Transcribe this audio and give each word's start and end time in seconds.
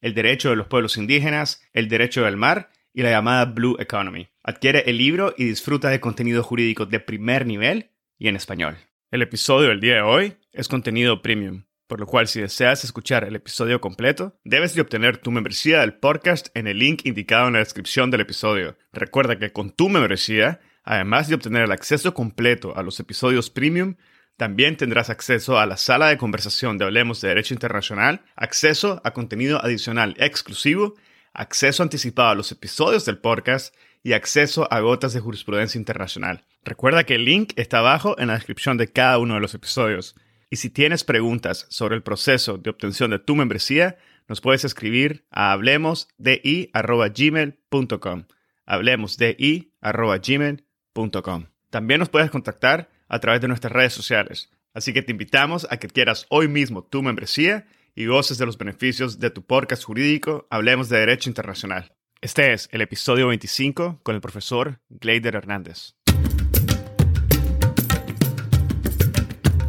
el 0.00 0.14
derecho 0.14 0.50
de 0.50 0.56
los 0.56 0.66
pueblos 0.66 0.96
indígenas, 0.96 1.62
el 1.72 1.88
derecho 1.88 2.24
del 2.24 2.36
mar 2.36 2.70
y 2.92 3.02
la 3.02 3.10
llamada 3.10 3.44
Blue 3.44 3.76
Economy. 3.78 4.28
Adquiere 4.42 4.84
el 4.86 4.98
libro 4.98 5.34
y 5.36 5.44
disfruta 5.44 5.90
de 5.90 6.00
contenido 6.00 6.42
jurídico 6.42 6.86
de 6.86 7.00
primer 7.00 7.46
nivel 7.46 7.90
y 8.18 8.28
en 8.28 8.36
español. 8.36 8.76
El 9.10 9.22
episodio 9.22 9.68
del 9.68 9.80
día 9.80 9.96
de 9.96 10.02
hoy 10.02 10.36
es 10.52 10.68
contenido 10.68 11.22
premium, 11.22 11.64
por 11.86 12.00
lo 12.00 12.06
cual 12.06 12.26
si 12.26 12.40
deseas 12.40 12.84
escuchar 12.84 13.24
el 13.24 13.36
episodio 13.36 13.80
completo, 13.80 14.38
debes 14.44 14.74
de 14.74 14.80
obtener 14.80 15.18
tu 15.18 15.30
membresía 15.30 15.80
del 15.80 15.94
podcast 15.94 16.48
en 16.54 16.66
el 16.66 16.78
link 16.78 17.02
indicado 17.04 17.46
en 17.46 17.52
la 17.52 17.60
descripción 17.60 18.10
del 18.10 18.22
episodio. 18.22 18.76
Recuerda 18.92 19.38
que 19.38 19.52
con 19.52 19.70
tu 19.70 19.88
membresía, 19.88 20.60
además 20.82 21.28
de 21.28 21.34
obtener 21.34 21.64
el 21.64 21.72
acceso 21.72 22.14
completo 22.14 22.76
a 22.76 22.82
los 22.82 22.98
episodios 22.98 23.50
premium, 23.50 23.96
también 24.36 24.76
tendrás 24.76 25.08
acceso 25.08 25.58
a 25.58 25.66
la 25.66 25.76
sala 25.76 26.08
de 26.08 26.18
conversación 26.18 26.76
de 26.76 26.84
Hablemos 26.84 27.20
de 27.20 27.28
Derecho 27.28 27.54
Internacional, 27.54 28.22
acceso 28.36 29.00
a 29.02 29.12
contenido 29.12 29.64
adicional 29.64 30.14
exclusivo, 30.18 30.94
acceso 31.32 31.82
anticipado 31.82 32.30
a 32.30 32.34
los 32.34 32.52
episodios 32.52 33.06
del 33.06 33.18
podcast 33.18 33.74
y 34.02 34.12
acceso 34.12 34.68
a 34.70 34.80
gotas 34.80 35.14
de 35.14 35.20
jurisprudencia 35.20 35.78
internacional. 35.78 36.44
Recuerda 36.64 37.04
que 37.04 37.14
el 37.14 37.24
link 37.24 37.54
está 37.56 37.78
abajo 37.78 38.18
en 38.18 38.28
la 38.28 38.34
descripción 38.34 38.76
de 38.76 38.92
cada 38.92 39.18
uno 39.18 39.34
de 39.34 39.40
los 39.40 39.54
episodios. 39.54 40.14
Y 40.50 40.56
si 40.56 40.70
tienes 40.70 41.02
preguntas 41.02 41.66
sobre 41.70 41.96
el 41.96 42.02
proceso 42.02 42.58
de 42.58 42.70
obtención 42.70 43.10
de 43.10 43.18
tu 43.18 43.34
membresía, 43.36 43.96
nos 44.28 44.40
puedes 44.40 44.64
escribir 44.64 45.24
a 45.30 45.52
hablemosdi.gmail.com. 45.52 48.24
Hablemosdi.gmail.com. 48.66 51.46
También 51.70 52.00
nos 52.00 52.08
puedes 52.08 52.30
contactar 52.30 52.90
a 53.08 53.18
través 53.20 53.40
de 53.40 53.48
nuestras 53.48 53.72
redes 53.72 53.92
sociales. 53.92 54.50
Así 54.74 54.92
que 54.92 55.02
te 55.02 55.12
invitamos 55.12 55.66
a 55.70 55.78
que 55.78 55.86
adquieras 55.86 56.26
hoy 56.28 56.48
mismo 56.48 56.84
tu 56.84 57.02
membresía 57.02 57.66
y 57.94 58.06
goces 58.06 58.38
de 58.38 58.46
los 58.46 58.58
beneficios 58.58 59.18
de 59.18 59.30
tu 59.30 59.42
podcast 59.42 59.84
jurídico 59.84 60.46
Hablemos 60.50 60.88
de 60.88 60.98
Derecho 60.98 61.30
Internacional. 61.30 61.94
Este 62.20 62.52
es 62.52 62.68
el 62.72 62.82
episodio 62.82 63.28
25 63.28 64.00
con 64.02 64.14
el 64.14 64.20
profesor 64.20 64.80
Gleider 64.88 65.36
Hernández. 65.36 65.94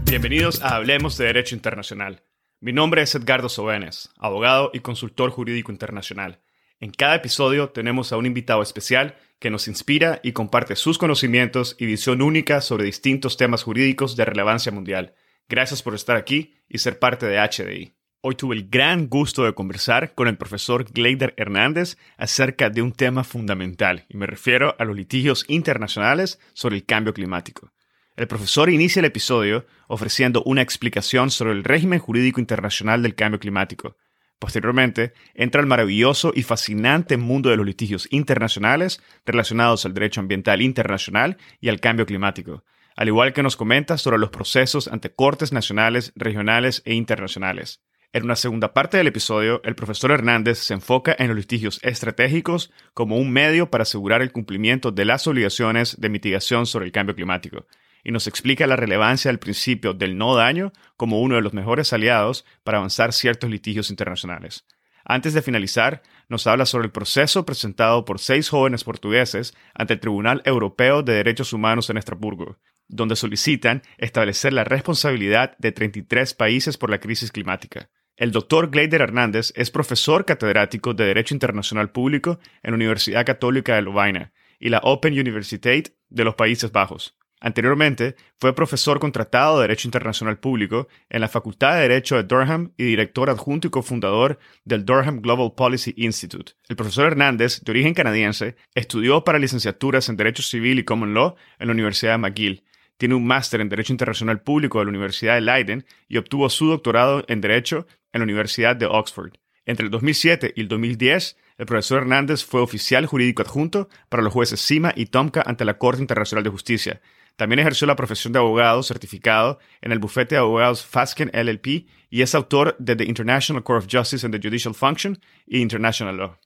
Bienvenidos 0.06 0.62
a 0.62 0.76
Hablemos 0.76 1.18
de 1.18 1.26
Derecho 1.26 1.56
Internacional. 1.56 2.24
Mi 2.60 2.74
nombre 2.74 3.02
es 3.02 3.14
Edgardo 3.14 3.50
Sobenes, 3.50 4.10
abogado 4.18 4.72
y 4.74 4.80
consultor 4.80 5.30
jurídico 5.30 5.72
internacional. 5.72 6.40
En 6.80 6.92
cada 6.92 7.16
episodio 7.16 7.70
tenemos 7.70 8.14
a 8.14 8.18
un 8.18 8.28
invitado 8.28 8.62
especial 8.62 9.16
que 9.40 9.50
nos 9.50 9.68
inspira 9.68 10.20
y 10.22 10.34
comparte 10.34 10.76
sus 10.76 11.00
conocimientos 11.00 11.76
y 11.80 11.88
visión 11.88 12.22
única 12.22 12.62
sobre 12.62 12.86
distintos 12.86 13.36
temas 13.36 13.64
jurídicos 13.64 14.16
de 14.16 14.26
relevancia 14.26 14.72
mundial. 14.72 15.16
Gracias 15.50 15.82
por 15.82 15.96
estar 15.96 16.18
aquí 16.18 16.56
y 16.70 16.78
ser 16.78 17.00
parte 17.00 17.26
de 17.26 17.40
HDI. 17.40 17.96
Hoy 18.22 18.36
tuve 18.36 18.56
el 18.56 18.70
gran 18.70 19.08
gusto 19.08 19.44
de 19.44 19.56
conversar 19.56 20.14
con 20.14 20.28
el 20.28 20.38
profesor 20.38 20.86
Gleider 20.92 21.34
Hernández 21.38 21.98
acerca 22.16 22.70
de 22.70 22.84
un 22.84 22.92
tema 22.92 23.24
fundamental, 23.24 24.06
y 24.08 24.18
me 24.18 24.28
refiero 24.28 24.76
a 24.78 24.86
los 24.86 24.96
litigios 24.96 25.46
internacionales 25.48 26.40
sobre 26.54 26.76
el 26.76 26.86
cambio 26.86 27.14
climático. 27.14 27.72
El 28.16 28.28
profesor 28.28 28.70
inicia 28.70 29.00
el 29.00 29.06
episodio 29.06 29.66
ofreciendo 29.88 30.44
una 30.44 30.62
explicación 30.62 31.32
sobre 31.32 31.54
el 31.54 31.64
régimen 31.64 32.00
jurídico 32.00 32.40
internacional 32.40 33.02
del 33.02 33.16
cambio 33.16 33.40
climático, 33.40 33.96
Posteriormente, 34.40 35.14
entra 35.34 35.62
al 35.62 35.68
maravilloso 35.68 36.32
y 36.36 36.44
fascinante 36.44 37.18
mundo 37.18 37.50
de 37.50 37.58
los 37.58 37.66
litigios 37.66 38.08
internacionales 38.12 39.02
relacionados 39.26 39.86
al 39.86 39.96
derecho 39.96 40.22
ambiental 40.22 40.62
internacional 40.62 41.38
y 41.60 41.70
al 41.70 41.80
cambio 41.80 42.06
climático, 42.06 42.64
al 42.96 43.08
igual 43.08 43.34
que 43.34 43.42
nos 43.42 43.56
comenta 43.56 43.98
sobre 43.98 44.20
los 44.20 44.30
procesos 44.30 44.88
ante 44.88 45.14
cortes 45.14 45.52
nacionales, 45.54 46.14
regionales 46.16 46.84
e 46.86 46.94
internacionales. 46.94 47.82
En 48.14 48.24
una 48.24 48.36
segunda 48.36 48.74
parte 48.74 48.98
del 48.98 49.08
episodio, 49.08 49.62
el 49.64 49.76
profesor 49.76 50.12
Hernández 50.12 50.60
se 50.60 50.74
enfoca 50.74 51.16
en 51.18 51.28
los 51.28 51.36
litigios 51.36 51.80
estratégicos 51.84 52.72
como 52.94 53.18
un 53.18 53.32
medio 53.32 53.70
para 53.70 53.82
asegurar 53.82 54.22
el 54.22 54.32
cumplimiento 54.32 54.92
de 54.92 55.06
las 55.06 55.28
obligaciones 55.28 56.00
de 56.00 56.10
mitigación 56.10 56.68
sobre 56.68 56.86
el 56.86 56.92
cambio 56.92 57.16
climático, 57.16 57.66
y 58.08 58.12
nos 58.12 58.26
explica 58.26 58.66
la 58.68 58.78
relevancia 58.78 59.30
del 59.30 59.38
principio 59.38 59.94
del 59.94 60.18
no 60.18 60.34
daño 60.34 60.72
como 60.96 61.20
uno 61.22 61.36
de 61.36 61.42
los 61.42 61.52
mejores 61.52 61.92
aliados 61.92 62.46
para 62.64 62.78
avanzar 62.78 63.12
ciertos 63.12 63.50
litigios 63.50 63.90
internacionales. 63.90 64.66
Antes 65.04 65.34
de 65.34 65.42
finalizar, 65.42 66.02
nos 66.30 66.48
habla 66.48 66.66
sobre 66.66 66.86
el 66.86 66.94
proceso 66.94 67.46
presentado 67.46 68.06
por 68.06 68.20
seis 68.20 68.48
jóvenes 68.48 68.86
portugueses 68.86 69.54
ante 69.74 69.96
el 69.96 70.00
Tribunal 70.00 70.42
Europeo 70.46 71.04
de 71.04 71.16
Derechos 71.16 71.52
Humanos 71.52 71.90
en 71.90 71.98
Estrasburgo, 71.98 72.58
donde 72.88 73.18
solicitan 73.18 73.82
establecer 73.98 74.54
la 74.54 74.64
responsabilidad 74.64 75.58
de 75.58 75.74
33 75.74 76.34
países 76.34 76.78
por 76.78 76.90
la 76.90 77.02
crisis 77.02 77.34
climática. 77.34 77.90
El 78.16 78.32
doctor 78.32 78.70
Gleider 78.70 79.02
Hernández 79.02 79.52
es 79.54 79.70
profesor 79.70 80.24
catedrático 80.24 80.94
de 80.94 81.04
Derecho 81.04 81.36
Internacional 81.36 81.92
Público 81.92 82.40
en 82.64 82.72
la 82.72 82.76
Universidad 82.76 83.26
Católica 83.26 83.76
de 83.76 83.82
Lovaina 83.82 84.32
y 84.60 84.70
la 84.70 84.80
Open 84.84 85.20
Universiteit 85.20 85.90
de 86.08 86.24
los 86.24 86.36
Países 86.36 86.72
Bajos. 86.72 87.18
Anteriormente, 87.40 88.16
fue 88.40 88.56
profesor 88.56 89.00
contratado 89.00 89.58
de 89.58 89.68
Derecho 89.68 89.88
Internacional 89.88 90.40
Público 90.40 90.88
en 91.08 91.22
la 91.22 91.28
Facultad 91.28 91.76
de 91.76 91.82
Derecho 91.82 92.16
de 92.16 92.24
Durham 92.24 92.72
y 92.78 92.84
director 92.84 93.30
adjunto 93.30 93.68
y 93.68 93.70
cofundador 93.70 94.40
del 94.66 94.86
Durham 94.86 95.22
Global 95.22 95.54
Policy 95.56 95.94
Institute. 95.98 96.54
El 96.68 96.76
profesor 96.76 97.06
Hernández, 97.06 97.62
de 97.62 97.72
origen 97.72 97.94
canadiense, 97.94 98.56
estudió 98.74 99.24
para 99.24 99.38
licenciaturas 99.38 100.10
en 100.10 100.18
Derecho 100.18 100.42
Civil 100.42 100.80
y 100.80 100.84
Common 100.84 101.14
Law 101.14 101.36
en 101.60 101.68
la 101.68 101.74
Universidad 101.74 102.14
de 102.14 102.18
McGill. 102.18 102.64
Tiene 102.98 103.14
un 103.14 103.28
máster 103.28 103.62
en 103.62 103.70
Derecho 103.70 103.94
Internacional 103.94 104.42
Público 104.42 104.80
de 104.80 104.86
la 104.86 104.90
Universidad 104.90 105.36
de 105.36 105.42
Leiden 105.42 105.86
y 106.08 106.18
obtuvo 106.18 106.50
su 106.50 106.68
doctorado 106.68 107.24
en 107.28 107.42
Derecho 107.42 107.86
en 108.14 108.22
la 108.22 108.24
Universidad 108.24 108.76
de 108.76 108.88
Oxford. 108.88 109.34
Entre 109.68 109.86
el 109.86 109.92
2007 109.92 110.54
y 110.56 110.62
el 110.62 110.68
2010, 110.70 111.38
el 111.60 111.66
profesor 111.68 112.02
Hernández 112.02 112.44
fue 112.44 112.62
oficial 112.62 113.06
jurídico 113.06 113.44
adjunto 113.44 113.90
para 114.10 114.24
los 114.24 114.34
jueces 114.34 114.60
Sima 114.60 114.94
y 114.96 115.08
Tomka 115.08 115.44
ante 115.46 115.66
la 115.66 115.78
Corte 115.78 116.02
Internacional 116.02 116.44
de 116.44 116.50
Justicia 116.50 117.02
también 117.38 117.60
ejerció 117.60 117.86
la 117.86 117.96
profesión 117.96 118.34
de 118.34 118.40
abogado 118.40 118.82
certificado 118.82 119.60
en 119.82 119.92
el 119.92 120.00
bufete 120.00 120.36
de 120.36 120.40
abogados 120.40 120.84
Fasken 120.84 121.32
LLP 121.34 121.88
y 122.10 122.22
es 122.24 122.34
autor 122.34 122.76
de 122.80 122.96
The 122.96 123.06
International 123.06 123.64
Court 123.64 123.84
of 123.84 123.90
Justice 123.92 124.26
and 124.26 124.36
the 124.36 124.46
Judicial 124.46 124.74
Function 124.74 125.20
y 125.46 125.60
International 125.60 126.18
Law. 126.18 126.38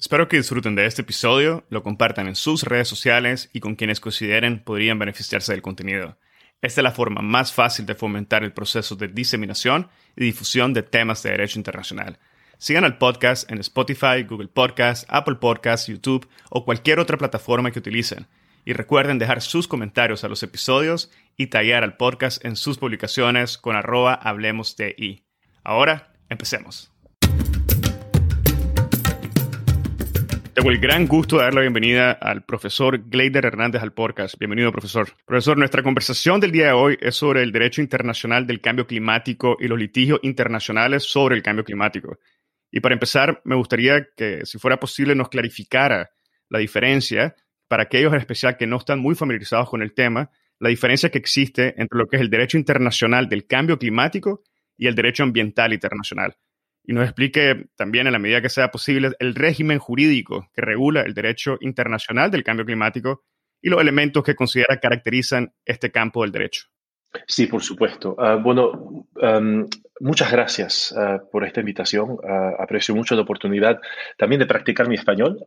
Espero 0.00 0.26
que 0.26 0.38
disfruten 0.38 0.74
de 0.74 0.86
este 0.86 1.02
episodio, 1.02 1.66
lo 1.68 1.82
compartan 1.82 2.28
en 2.28 2.34
sus 2.34 2.62
redes 2.62 2.88
sociales 2.88 3.50
y 3.52 3.60
con 3.60 3.74
quienes 3.74 4.00
consideren 4.00 4.60
podrían 4.64 4.98
beneficiarse 4.98 5.52
del 5.52 5.60
contenido. 5.60 6.16
Esta 6.62 6.80
es 6.80 6.84
la 6.84 6.92
forma 6.92 7.20
más 7.20 7.52
fácil 7.52 7.84
de 7.84 7.94
fomentar 7.94 8.42
el 8.42 8.52
proceso 8.52 8.96
de 8.96 9.08
diseminación 9.08 9.88
y 10.16 10.24
difusión 10.24 10.72
de 10.72 10.82
temas 10.82 11.22
de 11.22 11.30
derecho 11.30 11.58
internacional. 11.58 12.18
Sigan 12.56 12.84
al 12.84 12.96
podcast 12.96 13.50
en 13.52 13.58
Spotify, 13.58 14.24
Google 14.26 14.48
Podcasts, 14.48 15.04
Apple 15.08 15.36
Podcasts, 15.36 15.88
YouTube 15.88 16.26
o 16.48 16.64
cualquier 16.64 17.00
otra 17.00 17.18
plataforma 17.18 17.70
que 17.70 17.80
utilicen. 17.80 18.26
Y 18.68 18.74
recuerden 18.74 19.18
dejar 19.18 19.40
sus 19.40 19.66
comentarios 19.66 20.24
a 20.24 20.28
los 20.28 20.42
episodios 20.42 21.10
y 21.38 21.46
tallar 21.46 21.84
al 21.84 21.96
podcast 21.96 22.44
en 22.44 22.54
sus 22.54 22.76
publicaciones 22.76 23.56
con 23.56 23.76
arroba 23.76 24.12
hablemos 24.12 24.76
de 24.76 24.94
I. 24.98 25.24
Ahora, 25.64 26.12
empecemos. 26.28 26.92
Tengo 30.52 30.70
el 30.70 30.78
gran 30.80 31.06
gusto 31.06 31.38
de 31.38 31.44
dar 31.44 31.54
la 31.54 31.62
bienvenida 31.62 32.12
al 32.12 32.44
profesor 32.44 33.08
Gleider 33.08 33.46
Hernández 33.46 33.80
al 33.80 33.94
podcast. 33.94 34.38
Bienvenido, 34.38 34.70
profesor. 34.70 35.08
Profesor, 35.24 35.56
nuestra 35.56 35.82
conversación 35.82 36.38
del 36.38 36.52
día 36.52 36.66
de 36.66 36.72
hoy 36.72 36.98
es 37.00 37.16
sobre 37.16 37.42
el 37.42 37.52
derecho 37.52 37.80
internacional 37.80 38.46
del 38.46 38.60
cambio 38.60 38.86
climático 38.86 39.56
y 39.58 39.68
los 39.68 39.78
litigios 39.78 40.20
internacionales 40.22 41.04
sobre 41.04 41.36
el 41.36 41.42
cambio 41.42 41.64
climático. 41.64 42.18
Y 42.70 42.80
para 42.80 42.92
empezar, 42.92 43.40
me 43.44 43.54
gustaría 43.54 44.08
que, 44.14 44.44
si 44.44 44.58
fuera 44.58 44.78
posible, 44.78 45.14
nos 45.14 45.30
clarificara 45.30 46.10
la 46.50 46.58
diferencia 46.58 47.34
para 47.68 47.84
aquellos 47.84 48.12
en 48.12 48.18
especial 48.18 48.56
que 48.56 48.66
no 48.66 48.76
están 48.76 48.98
muy 48.98 49.14
familiarizados 49.14 49.68
con 49.70 49.82
el 49.82 49.94
tema, 49.94 50.30
la 50.58 50.70
diferencia 50.70 51.10
que 51.10 51.18
existe 51.18 51.74
entre 51.80 51.98
lo 51.98 52.06
que 52.06 52.16
es 52.16 52.22
el 52.22 52.30
derecho 52.30 52.58
internacional 52.58 53.28
del 53.28 53.46
cambio 53.46 53.78
climático 53.78 54.42
y 54.76 54.86
el 54.86 54.94
derecho 54.94 55.22
ambiental 55.22 55.72
internacional. 55.72 56.36
Y 56.84 56.94
nos 56.94 57.04
explique 57.04 57.66
también, 57.76 58.06
en 58.06 58.14
la 58.14 58.18
medida 58.18 58.40
que 58.40 58.48
sea 58.48 58.70
posible, 58.70 59.10
el 59.18 59.34
régimen 59.34 59.78
jurídico 59.78 60.50
que 60.54 60.62
regula 60.62 61.02
el 61.02 61.12
derecho 61.12 61.58
internacional 61.60 62.30
del 62.30 62.42
cambio 62.42 62.64
climático 62.64 63.24
y 63.60 63.68
los 63.68 63.80
elementos 63.80 64.24
que 64.24 64.34
considera 64.34 64.80
caracterizan 64.80 65.52
este 65.66 65.90
campo 65.90 66.22
del 66.22 66.32
derecho. 66.32 66.68
Sí, 67.26 67.46
por 67.46 67.62
supuesto. 67.62 68.14
Ah, 68.18 68.36
bueno, 68.36 69.06
muchas 70.00 70.30
gracias 70.30 70.94
ah, 70.96 71.20
por 71.30 71.44
esta 71.44 71.60
invitación. 71.60 72.18
Ah, 72.26 72.52
aprecio 72.58 72.94
mucho 72.94 73.14
la 73.14 73.22
oportunidad 73.22 73.80
también 74.16 74.40
de 74.40 74.46
practicar 74.46 74.88
mi 74.88 74.94
español, 74.94 75.46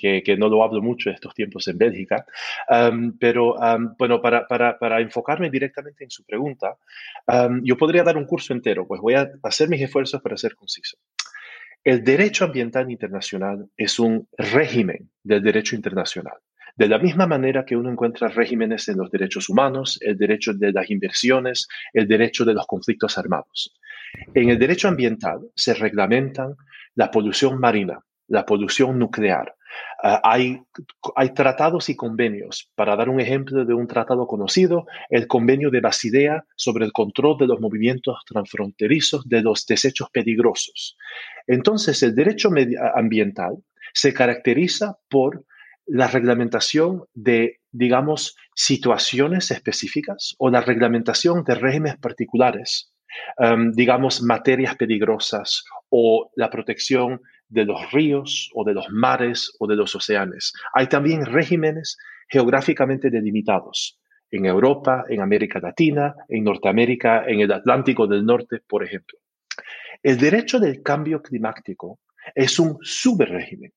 que, 0.00 0.36
no 0.38 0.48
lo 0.48 0.64
hablo 0.64 0.82
mucho 0.82 1.10
estos 1.10 1.34
tiempos 1.34 1.68
en 1.68 1.78
Bélgica. 1.78 2.24
pero 3.20 3.56
bueno, 3.98 4.20
para, 4.20 5.00
enfocarme 5.00 5.50
directamente 5.50 6.04
en 6.04 6.10
su 6.10 6.24
pregunta, 6.24 6.76
yo 7.62 7.76
podría 7.76 8.02
dar 8.02 8.16
un 8.16 8.26
curso 8.26 8.52
entero, 8.52 8.86
pues 8.86 9.00
voy 9.00 9.14
a 9.14 9.30
hacer 9.42 9.68
mis 9.68 9.82
esfuerzos 9.82 10.20
para 10.22 10.36
ser 10.36 10.54
conciso. 10.54 10.96
El 11.84 12.02
derecho 12.02 12.44
ambiental 12.44 12.90
internacional 12.90 13.68
es 13.76 14.00
un 14.00 14.28
régimen 14.36 15.08
del 15.22 15.42
derecho 15.42 15.76
internacional. 15.76 16.38
De 16.76 16.88
la 16.88 16.98
misma 16.98 17.26
manera 17.26 17.64
que 17.64 17.74
uno 17.74 17.90
encuentra 17.90 18.28
regímenes 18.28 18.88
en 18.88 18.98
los 18.98 19.10
derechos 19.10 19.48
humanos, 19.48 19.98
el 20.02 20.18
derecho 20.18 20.52
de 20.52 20.72
las 20.72 20.90
inversiones, 20.90 21.68
el 21.94 22.06
derecho 22.06 22.44
de 22.44 22.52
los 22.52 22.66
conflictos 22.66 23.16
armados. 23.16 23.74
En 24.34 24.50
el 24.50 24.58
derecho 24.58 24.88
ambiental 24.88 25.40
se 25.54 25.72
reglamentan 25.72 26.54
la 26.94 27.10
polución 27.10 27.58
marina, 27.58 28.00
la 28.28 28.44
polución 28.44 28.98
nuclear. 28.98 29.54
Ah, 30.02 30.20
hay, 30.22 30.60
hay, 31.16 31.32
tratados 31.32 31.88
y 31.88 31.96
convenios. 31.96 32.70
Para 32.74 32.94
dar 32.94 33.08
un 33.08 33.20
ejemplo 33.20 33.64
de 33.64 33.74
un 33.74 33.86
tratado 33.86 34.26
conocido, 34.26 34.86
el 35.08 35.26
convenio 35.26 35.70
de 35.70 35.80
Basilea 35.80 36.44
sobre 36.56 36.84
el 36.84 36.92
control 36.92 37.38
de 37.38 37.46
los 37.46 37.60
movimientos 37.60 38.18
transfronterizos 38.26 39.26
de 39.26 39.40
los 39.40 39.64
desechos 39.66 40.10
peligrosos. 40.10 40.96
Entonces, 41.46 42.02
el 42.02 42.14
derecho 42.14 42.50
ambiental 42.94 43.56
se 43.94 44.12
caracteriza 44.12 44.98
por 45.08 45.44
la 45.86 46.08
reglamentación 46.08 47.04
de, 47.14 47.60
digamos, 47.70 48.36
situaciones 48.54 49.50
específicas 49.50 50.34
o 50.38 50.50
la 50.50 50.60
reglamentación 50.60 51.44
de 51.44 51.54
regímenes 51.54 51.98
particulares, 51.98 52.92
em, 53.38 53.72
digamos, 53.72 54.22
materias 54.22 54.76
peligrosas 54.76 55.64
o 55.88 56.30
la 56.34 56.50
protección 56.50 57.20
de 57.48 57.64
los 57.64 57.92
ríos 57.92 58.50
o 58.54 58.64
de 58.64 58.74
los 58.74 58.90
mares 58.90 59.52
o 59.60 59.66
de 59.66 59.76
los 59.76 59.94
océanos. 59.94 60.52
Hay 60.74 60.88
también 60.88 61.24
regímenes 61.24 61.96
geográficamente 62.28 63.08
delimitados 63.08 64.00
en 64.30 64.46
Europa, 64.46 65.04
en 65.08 65.20
América 65.20 65.60
Latina, 65.60 66.14
en 66.28 66.42
Norteamérica, 66.42 67.24
en 67.26 67.40
el 67.40 67.52
Atlántico 67.52 68.08
del 68.08 68.26
Norte, 68.26 68.60
por 68.66 68.82
ejemplo. 68.82 69.18
El 70.02 70.18
derecho 70.18 70.58
del 70.58 70.82
cambio 70.82 71.22
climático 71.22 72.00
es 72.34 72.58
un 72.58 72.78
subrégimen 72.82 73.72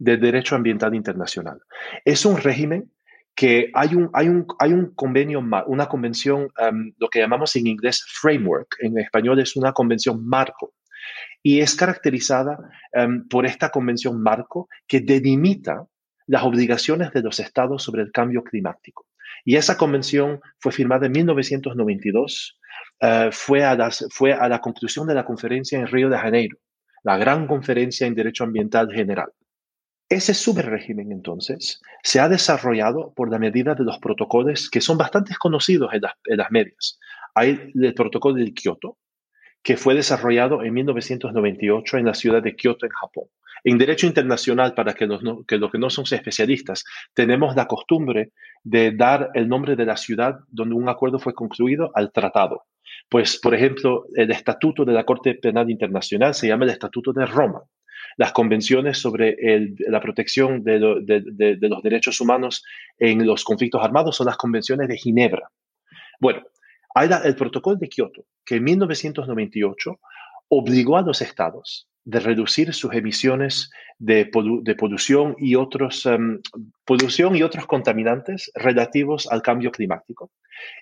del 0.00 0.18
derecho 0.18 0.56
ambiental 0.56 0.94
internacional. 0.94 1.60
Es 2.04 2.24
un 2.24 2.38
régimen 2.38 2.90
que 3.36 3.70
hay 3.74 3.94
un, 3.94 4.10
hay 4.12 4.28
un, 4.28 4.46
hay 4.58 4.72
un 4.72 4.94
convenio, 4.94 5.40
una 5.66 5.86
convención, 5.86 6.48
lo 6.98 7.08
que 7.08 7.20
llamamos 7.20 7.54
en 7.56 7.68
inglés 7.68 8.04
framework, 8.20 8.76
en 8.80 8.98
español 8.98 9.38
es 9.40 9.54
una 9.56 9.72
convención 9.72 10.26
marco, 10.26 10.74
y 11.42 11.60
es 11.60 11.74
caracterizada 11.74 12.58
por 13.30 13.46
esta 13.46 13.70
convención 13.70 14.20
marco 14.20 14.68
que 14.86 15.00
delimita 15.00 15.86
las 16.26 16.42
obligaciones 16.42 17.12
de 17.12 17.22
los 17.22 17.40
estados 17.40 17.82
sobre 17.82 18.02
el 18.02 18.12
cambio 18.12 18.42
climático. 18.42 19.06
Y 19.44 19.56
esa 19.56 19.76
convención 19.76 20.40
fue 20.58 20.72
firmada 20.72 21.06
en 21.06 21.12
1992, 21.12 22.58
uh, 23.00 23.32
fue, 23.32 23.64
a 23.64 23.74
las, 23.74 24.06
fue 24.10 24.32
a 24.32 24.48
la 24.48 24.60
conclusión 24.60 25.06
de 25.06 25.14
la 25.14 25.24
conferencia 25.24 25.78
en 25.78 25.86
Río 25.86 26.08
de 26.08 26.18
Janeiro, 26.18 26.58
la 27.02 27.16
gran 27.16 27.46
conferencia 27.46 28.06
en 28.06 28.14
Derecho 28.14 28.44
Ambiental 28.44 28.92
General. 28.92 29.30
Ese 30.10 30.34
subrégimen, 30.34 31.12
entonces, 31.12 31.80
se 32.02 32.18
ha 32.18 32.28
desarrollado 32.28 33.12
por 33.14 33.30
la 33.30 33.38
medida 33.38 33.76
de 33.76 33.84
los 33.84 33.98
protocolos 33.98 34.68
que 34.68 34.80
son 34.80 34.98
bastante 34.98 35.36
conocidos 35.38 35.92
en 35.94 36.00
las, 36.36 36.50
medias. 36.50 36.98
Hay 37.32 37.70
el 37.80 37.94
protocolo 37.94 38.34
de 38.34 38.52
Kioto, 38.52 38.98
que 39.62 39.76
fue 39.76 39.94
desarrollado 39.94 40.64
en 40.64 40.74
1998 40.74 41.98
en 41.98 42.06
la 42.06 42.14
ciudad 42.14 42.42
de 42.42 42.56
Kioto, 42.56 42.86
en 42.86 42.90
Japón. 42.90 43.26
En 43.62 43.78
derecho 43.78 44.08
internacional, 44.08 44.74
para 44.74 44.94
que 44.94 45.06
los 45.06 45.70
que 45.70 45.78
no 45.78 45.90
son 45.90 46.04
especialistas, 46.10 46.84
tenemos 47.14 47.54
la 47.54 47.68
costumbre 47.68 48.32
de 48.64 48.90
dar 48.90 49.30
el 49.34 49.48
nombre 49.48 49.76
de 49.76 49.86
la 49.86 49.96
ciudad 49.96 50.40
donde 50.48 50.74
un 50.74 50.88
acuerdo 50.88 51.20
fue 51.20 51.34
concluido 51.34 51.92
al 51.94 52.10
tratado. 52.10 52.64
Pues, 53.08 53.38
por 53.38 53.54
ejemplo, 53.54 54.06
el 54.16 54.32
estatuto 54.32 54.84
de 54.84 54.92
la 54.92 55.04
Corte 55.04 55.34
Penal 55.36 55.70
Internacional 55.70 56.34
se 56.34 56.48
llama 56.48 56.64
el 56.64 56.72
Estatuto 56.72 57.12
de 57.12 57.26
Roma 57.26 57.62
las 58.20 58.32
convenciones 58.32 58.98
sobre 58.98 59.34
la 59.78 59.98
protección 59.98 60.62
de, 60.62 60.78
los 60.78 61.82
derechos 61.82 62.20
humanos 62.20 62.62
en 62.98 63.26
los 63.26 63.44
conflictos 63.44 63.82
armados 63.82 64.14
son 64.14 64.26
las 64.26 64.36
convenciones 64.36 64.88
de 64.88 64.98
Ginebra. 64.98 65.50
Bueno, 66.20 66.42
hay 66.94 67.08
el 67.24 67.34
protocolo 67.34 67.76
de 67.76 67.88
Kioto, 67.88 68.26
que 68.44 68.56
en 68.56 68.64
1998 68.64 70.00
obligó 70.50 70.98
a 70.98 71.02
los 71.02 71.22
estados 71.22 71.88
de 72.04 72.20
reducir 72.20 72.72
sus 72.72 72.92
emisiones 72.94 73.70
de, 73.98 74.24
polución, 74.78 75.36
y 75.38 75.56
otros, 75.56 76.08
polución 76.86 77.36
y 77.36 77.42
otros 77.42 77.66
contaminantes 77.66 78.50
relativos 78.54 79.30
al 79.30 79.42
cambio 79.42 79.70
climático. 79.70 80.30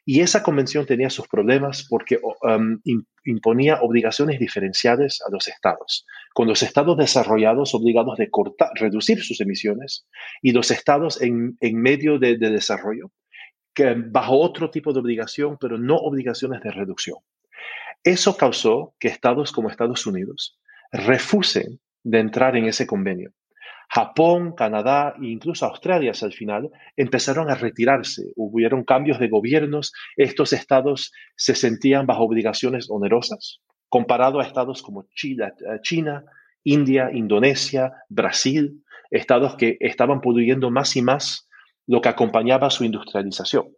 Y 0.04 0.20
esa 0.20 0.42
convención 0.42 0.86
tenía 0.86 1.10
sus 1.10 1.26
problemas 1.26 1.86
porque 1.88 2.20
em, 2.42 2.80
imponía 3.24 3.80
obligaciones 3.82 4.38
diferenciales 4.38 5.20
a 5.26 5.30
los 5.32 5.48
estados, 5.48 6.06
con 6.32 6.46
los 6.46 6.62
estados 6.62 6.96
desarrollados 6.96 7.74
obligados 7.74 8.16
de 8.18 8.30
cortar, 8.30 8.70
reducir 8.74 9.22
sus 9.22 9.40
emisiones 9.40 10.06
y 10.40 10.52
los 10.52 10.70
estados 10.70 11.20
en, 11.20 11.56
medio 11.60 12.18
de, 12.18 12.38
de 12.38 12.50
desarrollo 12.50 13.10
que 13.74 13.94
bajo 13.94 14.38
otro 14.38 14.70
tipo 14.70 14.92
de 14.92 15.00
obligación, 15.00 15.56
pero 15.60 15.78
no 15.78 15.96
obligaciones 15.96 16.60
de 16.62 16.70
reducción. 16.72 17.18
Eso 18.02 18.36
causó 18.36 18.94
que 18.98 19.08
estados 19.08 19.52
como 19.52 19.70
Estados 19.70 20.06
Unidos 20.06 20.58
refusen 20.92 21.80
de 22.02 22.20
entrar 22.20 22.56
en 22.56 22.66
ese 22.66 22.86
convenio. 22.86 23.32
Japón, 23.90 24.54
Canadá 24.54 25.14
e 25.20 25.26
incluso 25.26 25.64
Australia 25.64 26.12
al 26.20 26.32
final 26.32 26.70
empezaron 26.96 27.50
a 27.50 27.54
retirarse. 27.54 28.32
Hubieron 28.36 28.84
cambios 28.84 29.18
de 29.18 29.28
gobiernos. 29.28 29.92
Estos 30.16 30.52
estados 30.52 31.12
se 31.36 31.54
sentían 31.54 32.06
bajo 32.06 32.24
obligaciones 32.24 32.90
onerosas 32.90 33.60
comparado 33.88 34.40
a 34.40 34.44
estados 34.44 34.82
como 34.82 35.06
China, 35.14 35.54
eh, 35.60 35.80
China 35.82 36.24
India, 36.64 37.10
Indonesia, 37.12 37.92
Brasil, 38.08 38.84
estados 39.10 39.56
que 39.56 39.78
estaban 39.80 40.20
pudriendo 40.20 40.70
más 40.70 40.96
y 40.96 41.02
más 41.02 41.48
lo 41.86 42.00
que 42.00 42.10
acompañaba 42.10 42.68
su 42.68 42.84
industrialización. 42.84 43.74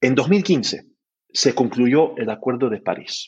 En 0.00 0.14
2015 0.14 0.86
se 1.30 1.54
concluyó 1.54 2.16
el 2.16 2.30
Acuerdo 2.30 2.70
de 2.70 2.80
París. 2.80 3.26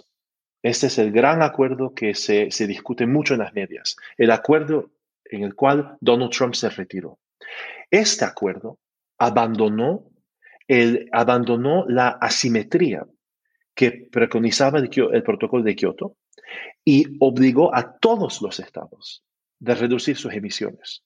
Este 0.66 0.88
es 0.88 0.98
el 0.98 1.12
gran 1.12 1.42
acuerdo 1.42 1.94
que 1.94 2.12
se, 2.16 2.48
discute 2.66 3.06
mucho 3.06 3.34
en 3.34 3.38
las 3.38 3.54
medias, 3.54 3.94
el 4.18 4.32
acuerdo 4.32 4.90
en 5.24 5.44
el 5.44 5.54
cual 5.54 5.96
Donald 6.00 6.32
Trump 6.32 6.54
se 6.54 6.68
retiró. 6.68 7.20
Este 7.88 8.24
acuerdo 8.24 8.80
abandonó, 9.16 10.10
el, 10.66 11.08
abandonó 11.12 11.86
la 11.86 12.08
asimetría 12.08 13.06
que 13.76 14.08
preconizaba 14.10 14.80
el, 14.80 14.90
el 15.12 15.22
protocolo 15.22 15.62
de 15.62 15.76
Kioto 15.76 16.16
y 16.84 17.16
obligó 17.20 17.72
a 17.72 17.96
todos 17.98 18.42
los 18.42 18.58
estados 18.58 19.22
de 19.60 19.76
reducir 19.76 20.16
sus 20.16 20.32
emisiones. 20.32 21.04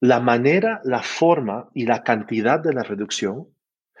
La 0.00 0.20
manera, 0.20 0.80
la 0.84 1.02
forma 1.02 1.68
y 1.74 1.84
la 1.84 2.02
cantidad 2.02 2.58
de 2.58 2.72
la 2.72 2.82
reducción 2.82 3.48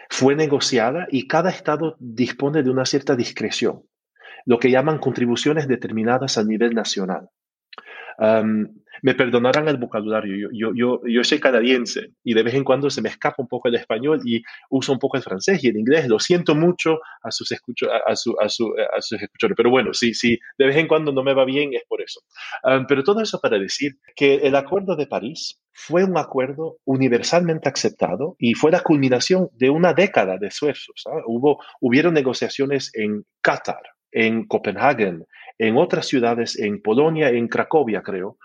fue 0.08 0.34
negociada 0.34 1.06
y 1.10 1.28
cada 1.28 1.50
estado 1.50 1.96
dispone 1.98 2.62
de 2.62 2.70
una 2.70 2.86
cierta 2.86 3.14
discreción 3.14 3.82
lo 4.48 4.58
que 4.58 4.70
llaman 4.70 4.98
contribuciones 4.98 5.68
determinadas 5.68 6.38
a 6.38 6.42
nivel 6.42 6.74
nacional. 6.74 7.28
me 9.02 9.14
perdonarán 9.14 9.68
el 9.68 9.76
vocabulario, 9.76 10.48
yo, 10.50 10.72
yo, 10.74 11.00
yo, 11.06 11.22
soy 11.22 11.38
canadiense 11.38 12.14
y 12.24 12.32
de 12.34 12.42
vez 12.42 12.54
en 12.54 12.64
cuando 12.64 12.88
se 12.88 13.02
me 13.02 13.10
escapa 13.10 13.42
un 13.42 13.46
poco 13.46 13.68
el 13.68 13.74
español 13.74 14.20
y 14.24 14.42
uso 14.70 14.92
un 14.92 14.98
poco 14.98 15.18
el 15.18 15.22
francés 15.22 15.62
y 15.62 15.68
el 15.68 15.76
inglés. 15.76 16.08
Lo 16.08 16.18
siento 16.18 16.54
mucho 16.54 16.98
a 17.22 17.30
sus, 17.30 17.52
a, 17.52 18.16
su, 18.16 18.34
a, 18.40 18.48
su, 18.48 18.74
a 18.96 19.00
sus 19.02 19.22
escuchadores, 19.22 19.56
pero 19.56 19.70
bueno, 19.70 19.92
sí, 19.92 20.14
sí, 20.14 20.38
de 20.56 20.66
vez 20.66 20.76
en 20.76 20.88
cuando 20.88 21.12
no 21.12 21.22
me 21.22 21.34
va 21.34 21.44
bien 21.44 21.74
es 21.74 21.82
por 21.86 22.00
eso. 22.00 22.20
pero 22.88 23.04
todo 23.04 23.20
eso 23.20 23.40
para 23.42 23.58
decir 23.58 23.98
que 24.16 24.36
el 24.36 24.56
Acuerdo 24.56 24.96
de 24.96 25.06
París 25.06 25.60
fue 25.72 26.04
un 26.04 26.16
acuerdo 26.16 26.78
universalmente 26.86 27.68
aceptado 27.68 28.34
y 28.38 28.54
fue 28.54 28.72
la 28.72 28.80
culminación 28.80 29.50
de 29.52 29.68
una 29.68 29.92
década 29.92 30.38
de 30.38 30.48
esfuerzos. 30.48 31.04
Hubo, 31.26 31.62
hubieron 31.80 32.14
negociaciones 32.14 32.90
en 32.94 33.24
Qatar, 33.42 33.82
en 34.12 34.46
Copenhague, 34.46 35.18
en 35.58 35.76
otras 35.76 36.06
ciudades, 36.06 36.58
en 36.58 36.80
Polonia, 36.80 37.30
en 37.30 37.48
Cracovia, 37.48 38.02
creo, 38.02 38.38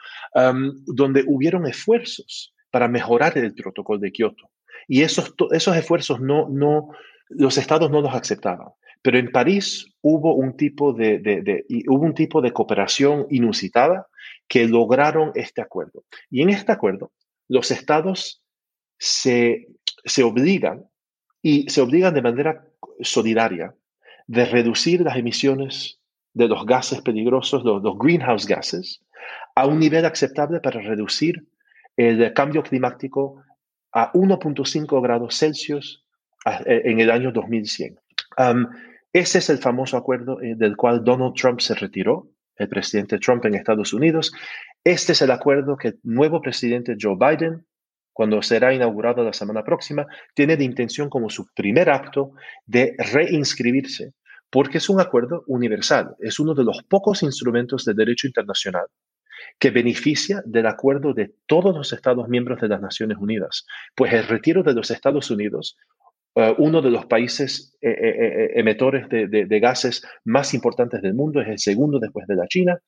donde 0.85 1.23
hubieron 1.27 1.67
esfuerzos 1.67 2.53
para 2.71 2.87
mejorar 2.87 3.37
el 3.37 3.53
protocolo 3.53 3.99
de 3.99 4.11
Kioto. 4.11 4.49
Y 4.87 5.03
esos, 5.03 5.33
esos 5.51 5.77
esfuerzos 5.77 6.19
no, 6.19 6.49
no, 6.49 6.89
los 7.29 7.57
estados 7.57 7.89
no 7.91 8.01
los 8.01 8.13
aceptaban. 8.13 8.69
Pero 9.01 9.19
en 9.19 9.31
París 9.31 9.85
hubo 10.01 10.33
un 10.33 10.55
tipo 10.55 10.93
de, 10.93 11.65
hubo 11.87 12.03
un 12.03 12.13
tipo 12.13 12.41
de 12.41 12.51
cooperación 12.51 13.27
inusitada 13.29 14.07
que 14.47 14.67
lograron 14.67 15.31
este 15.35 15.61
acuerdo. 15.61 16.05
Y 16.31 16.41
en 16.41 16.49
este 16.49 16.71
acuerdo, 16.71 17.11
los 17.47 17.69
estados 17.69 18.43
se, 18.97 19.67
se 20.05 20.23
obligan 20.23 20.85
y 21.41 21.69
se 21.69 21.81
obligan 21.81 22.13
de 22.13 22.21
manera 22.21 22.65
solidaria 23.01 23.75
de 24.27 24.45
reducir 24.45 25.01
las 25.01 25.17
emisiones 25.17 25.99
de 26.33 26.47
los 26.47 26.65
gases 26.65 27.01
peligrosos, 27.01 27.63
los, 27.63 27.81
greenhouse 27.97 28.47
gases, 28.47 29.01
a 29.55 29.67
un 29.67 29.79
nivel 29.79 30.05
aceptable 30.05 30.59
para 30.59 30.81
reducir 30.81 31.47
el 31.95 32.33
cambio 32.33 32.63
climático 32.63 33.43
a 33.91 34.11
1.5 34.13 35.01
grados 35.01 35.37
Celsius 35.37 36.03
eh, 36.65 36.81
en 36.85 36.99
el 36.99 37.11
año 37.11 37.31
2100. 37.31 37.99
ese 39.13 39.37
es 39.37 39.49
el 39.49 39.59
famoso 39.59 39.95
acuerdo 39.97 40.41
eh, 40.41 40.55
del 40.55 40.75
cual 40.75 41.03
Donald 41.03 41.35
Trump 41.35 41.59
se 41.59 41.75
retiró, 41.75 42.27
el 42.55 42.69
presidente 42.69 43.19
Trump 43.19 43.45
en 43.45 43.55
Estados 43.55 43.93
Unidos. 43.93 44.31
Este 44.83 45.13
es 45.13 45.21
el 45.21 45.31
acuerdo 45.31 45.77
que 45.77 45.89
el 45.89 45.99
nuevo 46.03 46.41
presidente 46.41 46.95
Joe 46.99 47.15
Biden, 47.15 47.65
cuando 48.13 48.41
será 48.41 48.73
inaugurado 48.73 49.23
la 49.23 49.33
semana 49.33 49.63
próxima, 49.63 50.05
tiene 50.33 50.55
de 50.55 50.63
intención 50.63 51.09
como 51.09 51.29
su 51.29 51.47
primer 51.53 51.89
acto 51.89 52.31
de 52.65 52.95
reinscribirse, 52.97 54.13
porque 54.49 54.77
es 54.77 54.87
un 54.89 55.01
acuerdo 55.01 55.43
universal, 55.47 56.15
es 56.19 56.39
uno 56.39 56.53
de 56.53 56.63
los 56.63 56.83
pocos 56.83 57.23
instrumentos 57.23 57.85
de 57.85 57.95
derecho 57.95 58.27
internacional 58.27 58.85
que 59.59 59.71
beneficia 59.71 60.41
del 60.45 60.67
acuerdo 60.67 61.13
de 61.13 61.33
todos 61.47 61.75
los 61.75 61.91
Estados 61.93 62.27
miembros 62.29 62.61
de 62.61 62.67
las 62.67 62.81
Naciones 62.81 63.17
Unidas. 63.17 63.65
Pues 63.95 64.13
el 64.13 64.27
retiro 64.27 64.63
de 64.63 64.73
los 64.73 64.91
Estados 64.91 65.29
Unidos, 65.31 65.77
eh, 66.35 66.53
uno 66.57 66.81
de 66.81 66.91
los 66.91 67.05
países 67.05 67.77
eh, 67.81 67.89
eh, 67.89 68.51
emitores 68.55 69.07
de, 69.09 69.59
gases 69.59 70.05
más 70.25 70.53
importantes 70.53 71.01
del 71.01 71.13
mundo, 71.13 71.41
es 71.41 71.47
el 71.47 71.59
segundo 71.59 71.99
después 71.99 72.27
de 72.27 72.35
la 72.35 72.47
China, 72.47 72.79